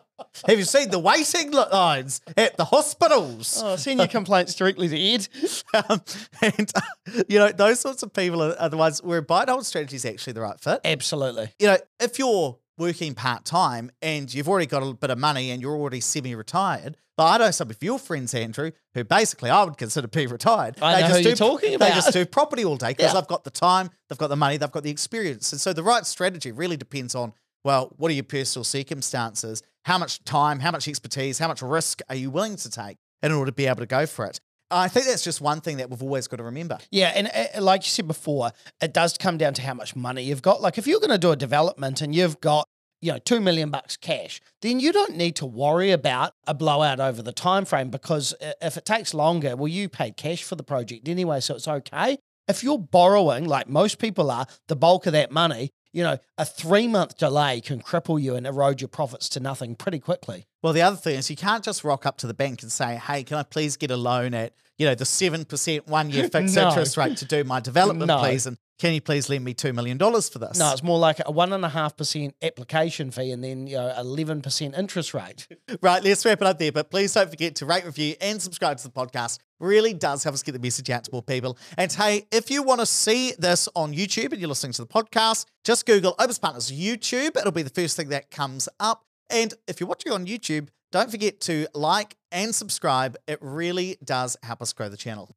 Have 0.47 0.59
you 0.59 0.63
seen 0.65 0.91
the 0.91 0.99
waiting 0.99 1.51
lines 1.51 2.21
at 2.37 2.55
the 2.55 2.65
hospitals? 2.65 3.59
Oh, 3.63 3.75
send 3.77 3.97
your 3.99 4.07
complaints 4.07 4.53
directly 4.53 4.87
to 4.89 4.97
Ed. 4.99 5.27
Um, 5.89 6.01
and 6.43 6.71
uh, 6.75 6.81
you 7.29 7.39
know 7.39 7.51
those 7.51 7.79
sorts 7.79 8.03
of 8.03 8.13
people 8.13 8.41
are, 8.43 8.55
are 8.59 8.69
the 8.69 8.77
ones 8.77 9.01
where 9.01 9.21
buy 9.21 9.41
and 9.41 9.49
hold 9.49 9.65
strategy 9.65 9.95
is 9.95 10.05
actually 10.05 10.33
the 10.33 10.41
right 10.41 10.59
fit. 10.59 10.81
Absolutely. 10.85 11.51
You 11.59 11.67
know, 11.67 11.77
if 11.99 12.19
you're 12.19 12.57
working 12.77 13.13
part 13.13 13.45
time 13.45 13.91
and 14.01 14.33
you've 14.33 14.49
already 14.49 14.65
got 14.65 14.81
a 14.83 14.93
bit 14.93 15.09
of 15.11 15.17
money 15.17 15.51
and 15.51 15.61
you're 15.61 15.75
already 15.75 15.99
semi-retired, 16.01 16.97
but 17.15 17.25
I 17.25 17.37
know 17.37 17.51
some 17.51 17.69
of 17.69 17.77
your 17.83 17.99
friends, 17.99 18.33
Andrew, 18.33 18.71
who 18.95 19.03
basically 19.03 19.51
I 19.51 19.63
would 19.63 19.77
consider 19.77 20.07
be 20.07 20.25
retired. 20.25 20.77
I 20.81 21.01
know 21.01 21.07
who 21.09 21.17
do, 21.21 21.29
you're 21.29 21.35
talking 21.35 21.75
about. 21.75 21.89
They 21.89 21.95
just 21.95 22.13
do 22.13 22.25
property 22.25 22.65
all 22.65 22.77
day 22.77 22.89
because 22.97 23.13
Yeah. 23.13 23.19
they've 23.19 23.27
got 23.27 23.43
the 23.43 23.51
time, 23.51 23.91
they've 24.09 24.17
got 24.17 24.27
the 24.29 24.35
money, 24.35 24.57
they've 24.57 24.71
got 24.71 24.83
the 24.83 24.89
experience, 24.89 25.51
and 25.51 25.61
so 25.61 25.71
the 25.73 25.83
right 25.83 26.05
strategy 26.05 26.51
really 26.51 26.77
depends 26.77 27.13
on 27.15 27.33
well, 27.65 27.93
what 27.95 28.11
are 28.11 28.13
your 28.13 28.25
personal 28.25 28.65
circumstances? 28.65 29.63
How 29.85 29.97
much 29.97 30.21
time, 30.25 30.59
how 30.59 30.71
much 30.71 30.87
expertise, 30.87 31.39
how 31.39 31.47
much 31.47 31.61
risk 31.61 32.01
are 32.09 32.15
you 32.15 32.29
willing 32.29 32.57
to 32.57 32.69
take 32.69 32.97
in 33.21 33.31
order 33.31 33.51
to 33.51 33.55
be 33.55 33.67
able 33.67 33.79
to 33.79 33.85
go 33.85 34.05
for 34.05 34.25
it? 34.25 34.39
I 34.73 34.87
think 34.87 35.05
that's 35.05 35.23
just 35.23 35.41
one 35.41 35.61
thing 35.61 35.77
that 35.77 35.89
we've 35.89 36.01
always 36.01 36.27
got 36.27 36.37
to 36.37 36.43
remember. 36.43 36.77
Yeah, 36.91 37.11
and 37.15 37.29
uh, 37.33 37.61
like 37.61 37.83
you 37.83 37.89
said 37.89 38.07
before, 38.07 38.51
it 38.81 38.93
does 38.93 39.17
come 39.17 39.37
down 39.37 39.53
to 39.55 39.61
how 39.61 39.73
much 39.73 39.95
money 39.95 40.23
you've 40.23 40.41
got. 40.41 40.61
Like 40.61 40.77
if 40.77 40.87
you're 40.87 40.99
going 40.99 41.11
to 41.11 41.17
do 41.17 41.31
a 41.31 41.35
development 41.35 42.01
and 42.01 42.15
you've 42.15 42.41
got 42.41 42.67
you 43.01 43.11
know 43.11 43.19
2 43.19 43.41
million 43.41 43.69
bucks 43.69 43.97
cash 43.97 44.39
then 44.61 44.79
you 44.79 44.93
don't 44.93 45.17
need 45.17 45.35
to 45.35 45.45
worry 45.45 45.91
about 45.91 46.31
a 46.47 46.53
blowout 46.53 47.01
over 47.01 47.21
the 47.21 47.33
time 47.33 47.65
frame 47.65 47.89
because 47.89 48.33
if 48.61 48.77
it 48.77 48.85
takes 48.85 49.13
longer 49.13 49.57
well 49.57 49.67
you 49.67 49.89
paid 49.89 50.15
cash 50.15 50.41
for 50.41 50.55
the 50.55 50.63
project 50.63 51.09
anyway 51.09 51.41
so 51.41 51.53
it's 51.55 51.67
okay 51.67 52.17
if 52.47 52.63
you're 52.63 52.79
borrowing 52.79 53.45
like 53.45 53.67
most 53.67 53.99
people 53.99 54.31
are 54.31 54.47
the 54.69 54.75
bulk 54.75 55.05
of 55.05 55.11
that 55.11 55.31
money 55.31 55.69
you 55.93 56.03
know 56.03 56.17
a 56.37 56.45
3 56.45 56.87
month 56.87 57.17
delay 57.17 57.61
can 57.61 57.79
cripple 57.81 58.21
you 58.21 58.35
and 58.35 58.45
erode 58.47 58.81
your 58.81 58.87
profits 58.89 59.29
to 59.29 59.39
nothing 59.39 59.75
pretty 59.75 59.99
quickly 59.99 60.45
Well, 60.61 60.73
the 60.73 60.81
other 60.81 60.95
thing 60.97 61.15
is 61.17 61.29
you 61.29 61.35
can't 61.35 61.63
just 61.63 61.83
rock 61.83 62.05
up 62.05 62.17
to 62.17 62.27
the 62.27 62.33
bank 62.33 62.63
and 62.63 62.71
say, 62.71 62.95
"Hey, 62.95 63.23
can 63.23 63.37
I 63.37 63.43
please 63.43 63.77
get 63.77 63.91
a 63.91 63.97
loan 63.97 64.33
at 64.33 64.53
you 64.77 64.85
know 64.87 64.95
the 64.95 65.05
seven 65.05 65.45
percent 65.45 65.87
one 65.87 66.09
year 66.09 66.27
fixed 66.35 66.55
No. 66.55 66.67
interest 66.69 66.97
rate 66.97 67.17
to 67.17 67.25
do 67.25 67.43
my 67.43 67.59
development, 67.59 68.07
No. 68.07 68.19
please?" 68.19 68.45
And 68.47 68.57
can 68.79 68.93
you 68.93 69.01
please 69.01 69.29
lend 69.29 69.45
me 69.45 69.53
two 69.53 69.71
million 69.73 69.97
dollars 69.97 70.29
for 70.29 70.39
this? 70.39 70.57
no 70.57 70.71
it's 70.71 70.83
more 70.83 70.99
like 70.99 71.19
a 71.19 71.23
1.5% 71.31 72.33
application 72.41 73.11
fee 73.11 73.31
and 73.31 73.43
then 73.43 73.67
you 73.67 73.75
know 73.75 73.93
11% 73.97 74.77
interest 74.77 75.13
rate 75.13 75.47
Right, 75.81 76.03
let's 76.03 76.25
wrap 76.25 76.41
it 76.41 76.47
up 76.47 76.59
there. 76.59 76.71
But 76.71 76.89
please 76.91 77.13
don't 77.13 77.29
forget 77.29 77.55
to 77.55 77.65
rate, 77.65 77.85
review, 77.85 78.15
and 78.21 78.41
subscribe 78.41 78.77
to 78.77 78.83
the 78.83 78.89
podcast. 78.91 79.39
Really 79.59 79.93
does 79.93 80.23
help 80.23 80.33
us 80.33 80.43
get 80.43 80.51
the 80.53 80.59
message 80.59 80.89
out 80.89 81.03
to 81.05 81.11
more 81.11 81.21
people. 81.23 81.57
And 81.77 81.91
hey, 81.91 82.25
if 82.31 82.49
you 82.51 82.63
want 82.63 82.79
to 82.79 82.85
see 82.85 83.33
this 83.37 83.67
on 83.75 83.93
YouTube 83.93 84.31
and 84.31 84.39
you're 84.39 84.49
listening 84.49 84.73
to 84.73 84.81
the 84.81 84.87
podcast, 84.87 85.45
just 85.63 85.85
Google 85.85 86.15
Opus 86.19 86.39
Partners 86.39 86.71
YouTube. 86.71 87.37
It'll 87.37 87.51
be 87.51 87.63
the 87.63 87.69
first 87.69 87.95
thing 87.97 88.09
that 88.09 88.31
comes 88.31 88.69
up. 88.79 89.03
And 89.29 89.53
if 89.67 89.79
you're 89.79 89.89
watching 89.89 90.11
on 90.11 90.25
YouTube, 90.25 90.67
don't 90.91 91.09
forget 91.09 91.39
to 91.41 91.67
like 91.73 92.15
and 92.31 92.53
subscribe. 92.53 93.17
It 93.27 93.39
really 93.41 93.97
does 94.03 94.37
help 94.43 94.61
us 94.61 94.73
grow 94.73 94.89
the 94.89 94.97
channel. 94.97 95.35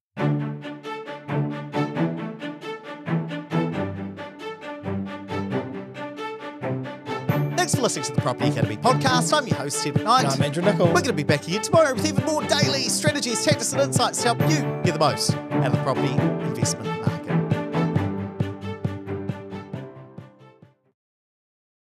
For 7.77 7.83
listening 7.83 8.07
to 8.07 8.13
the 8.13 8.23
Property 8.23 8.49
Academy 8.49 8.79
podcast. 8.79 9.37
I'm 9.37 9.47
your 9.47 9.59
host, 9.59 9.87
Ed 9.87 9.97
McKnight. 9.97 10.21
And 10.21 10.29
I'm 10.29 10.43
Andrew 10.43 10.63
Nicol. 10.63 10.87
We're 10.87 10.93
going 10.95 11.05
to 11.05 11.13
be 11.13 11.25
back 11.25 11.43
here 11.43 11.61
tomorrow 11.61 11.93
with 11.93 12.07
even 12.07 12.25
more 12.25 12.43
daily 12.45 12.85
strategies, 12.85 13.45
tactics, 13.45 13.75
and 13.75 13.83
insights 13.83 14.23
to 14.23 14.35
help 14.35 14.41
you 14.51 14.63
get 14.83 14.95
the 14.95 14.99
most 14.99 15.35
out 15.35 15.67
of 15.67 15.73
the 15.73 15.83
property 15.83 16.13
investment 16.47 16.87
market. 16.87 17.16